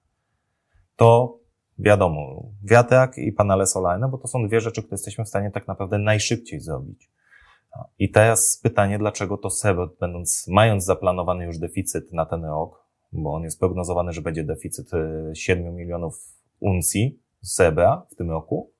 to 0.95 1.39
wiadomo, 1.79 2.43
wiatrak 2.63 3.17
i 3.17 3.31
panele 3.31 3.67
solarne, 3.67 4.09
bo 4.09 4.17
to 4.17 4.27
są 4.27 4.47
dwie 4.47 4.61
rzeczy, 4.61 4.81
które 4.81 4.93
jesteśmy 4.93 5.25
w 5.25 5.29
stanie 5.29 5.51
tak 5.51 5.67
naprawdę 5.67 5.97
najszybciej 5.97 6.59
zrobić. 6.59 7.09
I 7.99 8.11
teraz 8.11 8.59
pytanie, 8.63 8.99
dlaczego 8.99 9.37
to 9.37 9.49
SEBO, 9.49 9.89
będąc, 9.99 10.47
mając 10.47 10.85
zaplanowany 10.85 11.45
już 11.45 11.57
deficyt 11.57 12.13
na 12.13 12.25
ten 12.25 12.45
rok, 12.45 12.83
bo 13.11 13.33
on 13.33 13.43
jest 13.43 13.59
prognozowany, 13.59 14.13
że 14.13 14.21
będzie 14.21 14.43
deficyt 14.43 14.91
7 15.33 15.67
e, 15.67 15.71
milionów 15.71 16.15
uncji 16.59 17.19
SEBA 17.41 18.07
w 18.11 18.15
tym 18.15 18.31
roku, 18.31 18.73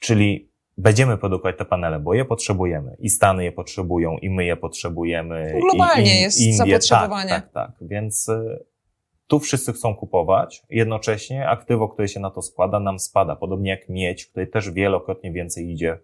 Czyli 0.00 0.50
będziemy 0.78 1.18
produkować 1.18 1.58
te 1.58 1.64
panele, 1.64 2.00
bo 2.00 2.14
je 2.14 2.24
potrzebujemy 2.24 2.96
i 2.98 3.10
Stany 3.10 3.44
je 3.44 3.52
potrzebują 3.52 4.18
i 4.18 4.30
my 4.30 4.44
je 4.44 4.56
potrzebujemy. 4.56 5.54
Globalnie 5.60 6.14
i, 6.14 6.18
i, 6.18 6.20
jest 6.20 6.40
Indie. 6.40 6.56
zapotrzebowanie. 6.56 7.30
Tak, 7.30 7.52
tak, 7.52 7.52
tak. 7.52 7.88
Więc 7.88 8.28
y, 8.28 8.64
tu 9.26 9.40
wszyscy 9.40 9.72
chcą 9.72 9.94
kupować, 9.94 10.62
jednocześnie 10.70 11.48
aktywo, 11.48 11.88
które 11.88 12.08
się 12.08 12.20
na 12.20 12.30
to 12.30 12.42
składa, 12.42 12.80
nam 12.80 12.98
spada. 12.98 13.36
Podobnie 13.36 13.70
jak 13.70 13.88
miedź, 13.88 14.26
której 14.26 14.50
też 14.50 14.70
wielokrotnie 14.70 15.32
więcej 15.32 15.70
idzie 15.70 15.98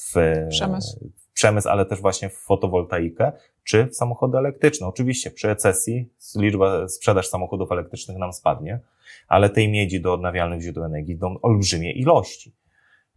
w 0.00 0.14
przemysł. 0.50 1.10
w 1.16 1.32
przemysł, 1.32 1.68
ale 1.68 1.86
też 1.86 2.00
właśnie 2.00 2.28
w 2.28 2.38
fotowoltaikę, 2.38 3.32
czy 3.64 3.86
w 3.86 3.96
samochody 3.96 4.38
elektryczne. 4.38 4.86
Oczywiście 4.86 5.30
przy 5.30 5.46
recesji 5.46 6.08
liczba 6.36 6.88
sprzedaż 6.88 7.28
samochodów 7.28 7.72
elektrycznych 7.72 8.18
nam 8.18 8.32
spadnie, 8.32 8.80
ale 9.28 9.50
tej 9.50 9.68
miedzi 9.68 10.00
do 10.00 10.14
odnawialnych 10.14 10.60
źródeł 10.60 10.84
energii 10.84 11.14
idą 11.14 11.36
olbrzymie 11.42 11.92
ilości 11.92 12.58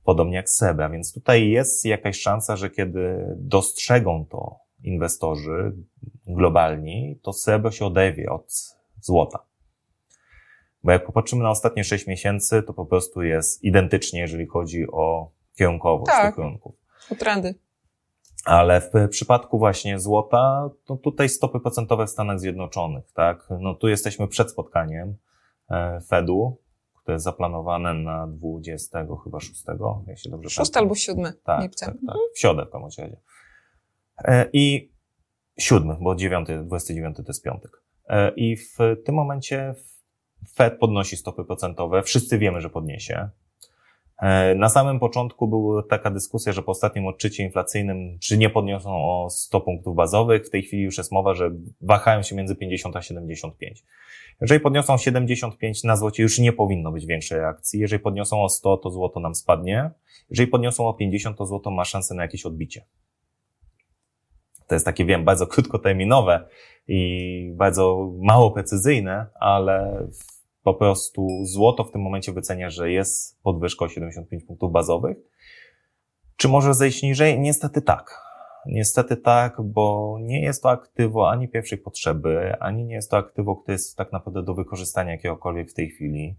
podobnie 0.04 0.36
jak 0.36 0.50
SEBA. 0.50 0.90
Więc 0.90 1.14
tutaj 1.14 1.50
jest 1.50 1.86
jakaś 1.86 2.20
szansa, 2.20 2.56
że 2.56 2.70
kiedy 2.70 3.26
dostrzegą 3.38 4.26
to 4.26 4.56
inwestorzy 4.84 5.76
globalni, 6.28 7.20
to 7.22 7.34
SEBA 7.34 7.72
się 7.72 7.86
odewie 7.86 8.32
od 8.32 8.76
złota. 9.02 9.40
Bo 10.84 10.92
jak 10.92 11.06
popatrzymy 11.06 11.44
na 11.44 11.50
ostatnie 11.50 11.84
6 11.84 12.08
miesięcy, 12.08 12.64
to 12.64 12.74
po 12.74 12.86
prostu 12.86 13.24
jest 13.24 13.64
identycznie, 13.64 14.20
jeżeli 14.20 14.46
chodzi 14.46 14.86
o 14.92 15.32
kierunkowość 15.62 16.12
tak, 16.12 16.26
tych 16.26 16.36
kierunków. 16.36 16.76
O 17.12 17.16
trendy. 17.16 17.56
Ale 18.46 18.82
w 18.82 19.10
przypadku 19.10 19.60
właśnie 19.60 20.00
złota, 20.00 20.70
to 20.86 20.96
tutaj 20.96 21.30
stopy 21.30 21.60
procentowe 21.60 22.08
w 22.08 22.10
Stanach 22.10 22.40
Zjednoczonych, 22.40 23.12
tak? 23.14 23.48
No 23.60 23.76
tu 23.76 23.88
jesteśmy 23.88 24.28
przed 24.28 24.52
spotkaniem 24.52 25.16
e, 25.70 26.02
Fedu, 26.08 26.58
które 27.02 27.16
jest 27.16 27.26
zaplanowane 27.26 27.94
na 27.94 28.28
20 28.28 29.06
chyba 29.24 29.40
6, 29.40 29.66
jeśli 30.08 30.32
dobrze 30.32 30.50
6 30.50 30.78
albo 30.78 30.96
7 30.96 31.34
tak, 31.44 31.62
lipca. 31.62 31.86
Tak, 31.86 31.96
tak, 32.08 32.16
w 32.36 32.40
środę 32.40 32.66
w 32.66 32.70
każdym 32.70 33.06
razie. 33.06 33.18
E, 34.18 34.50
I 34.54 34.92
7, 35.58 35.98
bo 36.02 36.16
9, 36.16 36.48
29 36.64 37.18
to 37.18 37.24
jest 37.28 37.44
piątek. 37.44 37.72
E, 38.08 38.32
I 38.36 38.58
w 38.58 38.78
tym 39.06 39.16
momencie 39.16 39.76
Fed 40.56 40.80
podnosi 40.80 41.18
stopy 41.18 41.46
procentowe. 41.46 42.04
Wszyscy 42.04 42.38
wiemy, 42.38 42.62
że 42.62 42.70
podniesie. 42.70 43.30
E, 44.22 44.56
na 44.56 44.70
samym 44.70 45.00
początku 45.00 45.48
była 45.48 45.84
taka 45.84 46.12
dyskusja, 46.12 46.54
że 46.54 46.64
po 46.64 46.72
ostatnim 46.72 47.08
odczycie 47.08 47.44
inflacyjnym, 47.44 48.20
czy 48.20 48.38
nie 48.38 48.50
podniosą 48.50 48.90
o 48.90 49.30
100 49.30 49.62
punktów 49.62 49.96
bazowych. 49.96 50.46
W 50.46 50.50
tej 50.50 50.64
chwili 50.64 50.84
już 50.84 50.98
jest 50.98 51.12
mowa, 51.12 51.34
że 51.34 51.52
wahają 51.82 52.24
się 52.24 52.36
między 52.36 52.56
50 52.56 52.96
a 52.96 53.02
75. 53.02 53.84
Jeżeli 54.42 54.60
podniosą 54.60 54.98
75, 54.98 55.84
na 55.84 55.96
złocie 55.96 56.24
już 56.24 56.40
nie 56.40 56.54
powinno 56.54 56.92
być 56.92 57.06
większej 57.06 57.38
reakcji. 57.38 57.80
Jeżeli 57.80 58.04
podniosą 58.04 58.44
o 58.44 58.50
100, 58.50 58.78
to 58.78 58.90
złoto 58.90 59.20
nam 59.20 59.36
spadnie. 59.36 59.92
Jeżeli 60.30 60.48
podniosą 60.48 60.88
o 60.88 60.94
50, 60.94 61.38
to 61.38 61.46
złoto 61.46 61.72
ma 61.72 61.86
szansę 61.86 62.16
na 62.16 62.22
jakieś 62.22 62.46
odbicie. 62.46 62.86
To 64.68 64.76
jest 64.76 64.86
takie, 64.86 65.06
wiem, 65.06 65.26
bardzo 65.26 65.48
krótkoterminowe 65.48 66.48
i 66.88 67.52
bardzo 67.56 68.12
mało 68.20 68.52
precyzyjne, 68.52 69.26
ale 69.40 70.08
po 70.64 70.74
prostu 70.74 71.28
złoto 71.44 71.84
w 71.84 71.92
tym 71.92 72.02
momencie 72.02 72.34
wycenia, 72.34 72.70
że 72.70 72.92
jest 72.92 73.42
podwyżka 73.42 73.86
o 73.86 73.90
75 73.90 74.44
punktów 74.44 74.72
bazowych. 74.72 75.18
Czy 76.38 76.48
może 76.48 76.74
zejść 76.74 77.04
niżej? 77.04 77.40
Niestety 77.40 77.82
tak. 77.82 78.22
Niestety 78.66 79.18
tak, 79.18 79.62
bo 79.62 80.18
nie 80.22 80.42
jest 80.42 80.64
to 80.64 80.70
aktywo 80.70 81.30
ani 81.30 81.48
pierwszej 81.48 81.78
potrzeby, 81.78 82.56
ani 82.60 82.86
nie 82.86 82.96
jest 82.96 83.12
to 83.12 83.18
aktywo, 83.18 83.56
które 83.56 83.74
jest 83.74 83.98
tak 83.98 84.12
naprawdę 84.12 84.44
do 84.44 84.54
wykorzystania 84.54 85.12
jakiegokolwiek 85.12 85.72
w 85.72 85.74
tej 85.74 85.90
chwili. 85.90 86.36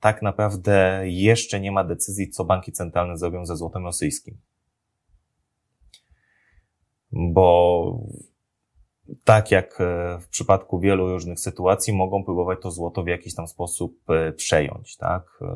Tak 0.00 0.22
naprawdę 0.22 1.02
jeszcze 1.04 1.60
nie 1.60 1.72
ma 1.72 1.84
decyzji, 1.84 2.30
co 2.30 2.44
banki 2.44 2.72
centralne 2.72 3.16
zrobią 3.16 3.46
ze 3.46 3.56
złotem 3.56 3.84
rosyjskim. 3.84 4.38
Bo 7.12 8.06
tak 9.24 9.50
jak 9.50 9.80
e, 9.80 10.18
w 10.20 10.28
przypadku 10.28 10.80
wielu 10.80 11.08
różnych 11.08 11.40
sytuacji, 11.40 11.92
mogą 11.92 12.24
próbować 12.24 12.58
to 12.62 12.70
złoto 12.70 13.02
w 13.02 13.06
jakiś 13.06 13.34
tam 13.34 13.48
sposób 13.48 14.10
e, 14.10 14.32
przejąć, 14.32 14.96
tak? 14.96 15.22
E, 15.42 15.46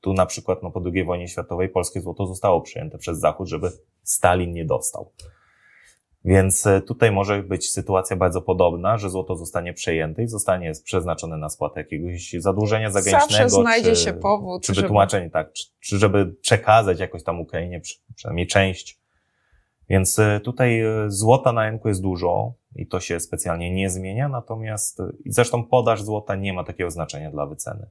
tu 0.00 0.12
na 0.12 0.26
przykład 0.26 0.62
no, 0.62 0.70
po 0.70 0.82
II 0.94 1.04
wojnie 1.04 1.28
światowej 1.28 1.68
polskie 1.68 2.00
złoto 2.00 2.26
zostało 2.26 2.60
przejęte 2.60 2.98
przez 2.98 3.18
Zachód, 3.18 3.48
żeby 3.48 3.70
Stalin 4.02 4.52
nie 4.52 4.64
dostał. 4.64 5.12
Więc 6.24 6.64
tutaj 6.86 7.12
może 7.12 7.42
być 7.42 7.70
sytuacja 7.70 8.16
bardzo 8.16 8.42
podobna, 8.42 8.98
że 8.98 9.10
złoto 9.10 9.36
zostanie 9.36 9.72
przejęte 9.72 10.22
i 10.22 10.28
zostanie 10.28 10.72
przeznaczone 10.84 11.36
na 11.36 11.48
spłatę 11.48 11.80
jakiegoś 11.80 12.32
zadłużenia 12.38 12.90
zagranicznego. 12.90 13.48
Zawsze 13.48 13.62
znajdzie 13.62 13.92
czy, 13.92 14.00
się 14.00 14.12
powód. 14.12 14.62
Czy 14.62 14.72
wytłumaczenie, 14.72 15.24
żeby... 15.24 15.32
tak, 15.32 15.52
czy, 15.52 15.64
czy 15.80 15.98
żeby 15.98 16.26
przekazać 16.26 17.00
jakoś 17.00 17.22
tam 17.22 17.40
Ukrainie, 17.40 17.80
przynajmniej 18.16 18.46
część. 18.46 19.00
Więc 19.88 20.20
tutaj 20.44 20.82
złota 21.06 21.52
na 21.52 21.70
rynku 21.70 21.88
jest 21.88 22.02
dużo 22.02 22.54
i 22.76 22.86
to 22.86 23.00
się 23.00 23.20
specjalnie 23.20 23.74
nie 23.74 23.90
zmienia, 23.90 24.28
natomiast 24.28 25.02
zresztą 25.26 25.64
podaż 25.64 26.02
złota 26.02 26.34
nie 26.34 26.52
ma 26.52 26.64
takiego 26.64 26.90
znaczenia 26.90 27.30
dla 27.30 27.46
wyceny. 27.46 27.86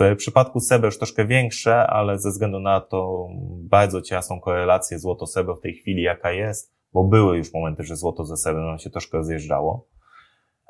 W 0.00 0.16
przypadku 0.16 0.60
SEBE 0.60 0.86
już 0.86 0.98
troszkę 0.98 1.26
większe, 1.26 1.86
ale 1.86 2.18
ze 2.18 2.30
względu 2.30 2.60
na 2.60 2.80
to 2.80 3.28
bardzo 3.62 4.02
ciasną 4.02 4.40
korelację 4.40 4.98
złoto-SEBE 4.98 5.54
w 5.54 5.60
tej 5.60 5.74
chwili 5.74 6.02
jaka 6.02 6.32
jest, 6.32 6.74
bo 6.92 7.04
były 7.04 7.36
już 7.36 7.54
momenty, 7.54 7.82
że 7.82 7.96
złoto 7.96 8.24
ze 8.24 8.36
SEBE 8.36 8.60
nam 8.60 8.78
się 8.78 8.90
troszkę 8.90 9.24
zjeżdżało, 9.24 9.86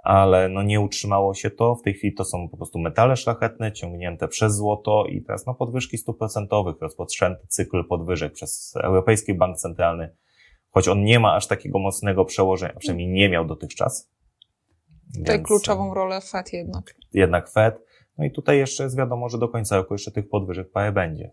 ale 0.03 0.49
no 0.49 0.63
nie 0.63 0.81
utrzymało 0.81 1.35
się 1.35 1.51
to. 1.51 1.75
W 1.75 1.83
tej 1.83 1.95
chwili 1.95 2.15
to 2.15 2.25
są 2.25 2.49
po 2.49 2.57
prostu 2.57 2.79
metale 2.79 3.17
szlachetne 3.17 3.73
ciągnięte 3.73 4.29
przez 4.29 4.55
złoto 4.57 5.05
i 5.07 5.23
teraz 5.23 5.47
no 5.47 5.55
podwyżki 5.55 5.99
stóp 5.99 6.19
procentowych, 6.19 6.77
rozpoczęty 6.81 7.47
cykl 7.49 7.85
podwyżek 7.85 8.33
przez 8.33 8.77
Europejski 8.83 9.35
Bank 9.35 9.57
Centralny 9.57 10.17
choć 10.75 10.89
on 10.89 11.05
nie 11.05 11.21
ma 11.21 11.35
aż 11.35 11.47
takiego 11.47 11.79
mocnego 11.79 12.25
przełożenia, 12.25 12.75
przynajmniej 12.79 13.09
nie 13.09 13.29
miał 13.29 13.47
dotychczas. 13.47 14.11
Tutaj 15.17 15.43
kluczową 15.43 15.95
rolę 15.95 16.21
Fed 16.21 16.53
jednak. 16.53 16.95
Jednak 17.13 17.51
Fed. 17.51 17.81
No 18.19 18.25
i 18.25 18.31
tutaj 18.31 18.59
jeszcze 18.59 18.83
jest 18.83 18.97
wiadomo, 18.97 19.29
że 19.29 19.39
do 19.39 19.49
końca 19.49 19.77
roku 19.77 19.95
jeszcze 19.95 20.11
tych 20.11 20.29
podwyżek 20.29 20.71
parę 20.71 20.93
będzie. 20.93 21.33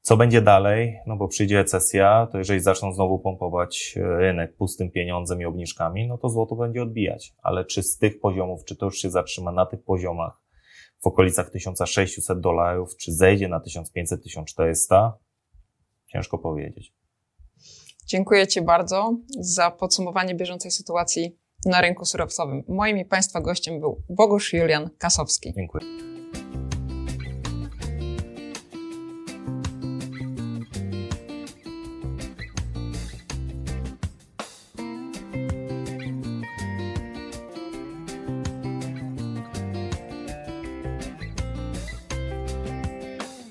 Co 0.00 0.16
będzie 0.16 0.42
dalej? 0.42 0.98
No 1.06 1.16
bo 1.16 1.28
przyjdzie 1.28 1.56
recesja, 1.56 2.28
to 2.32 2.38
jeżeli 2.38 2.60
zaczną 2.60 2.92
znowu 2.92 3.18
pompować 3.18 3.94
rynek 3.96 4.56
pustym 4.56 4.90
pieniądzem 4.90 5.40
i 5.40 5.44
obniżkami, 5.44 6.08
no 6.08 6.18
to 6.18 6.28
złoto 6.28 6.56
będzie 6.56 6.82
odbijać. 6.82 7.34
Ale 7.42 7.64
czy 7.64 7.82
z 7.82 7.98
tych 7.98 8.20
poziomów, 8.20 8.64
czy 8.64 8.76
to 8.76 8.86
już 8.86 8.98
się 8.98 9.10
zatrzyma 9.10 9.52
na 9.52 9.66
tych 9.66 9.84
poziomach 9.84 10.42
w 11.02 11.06
okolicach 11.06 11.50
1600 11.50 12.40
dolarów, 12.40 12.96
czy 12.96 13.12
zejdzie 13.12 13.48
na 13.48 13.60
1500-1400? 13.60 15.12
Ciężko 16.06 16.38
powiedzieć. 16.38 16.94
Dziękuję 18.12 18.46
Ci 18.46 18.62
bardzo 18.62 19.16
za 19.40 19.70
podsumowanie 19.70 20.34
bieżącej 20.34 20.70
sytuacji 20.70 21.38
na 21.66 21.80
rynku 21.80 22.04
surowcowym. 22.04 22.64
Moim 22.68 22.98
i 22.98 23.04
Państwa 23.04 23.40
gościem 23.40 23.80
był 23.80 24.02
Bogusz 24.08 24.52
Julian 24.52 24.90
Kasowski. 24.98 25.52
Dziękuję. 25.56 26.11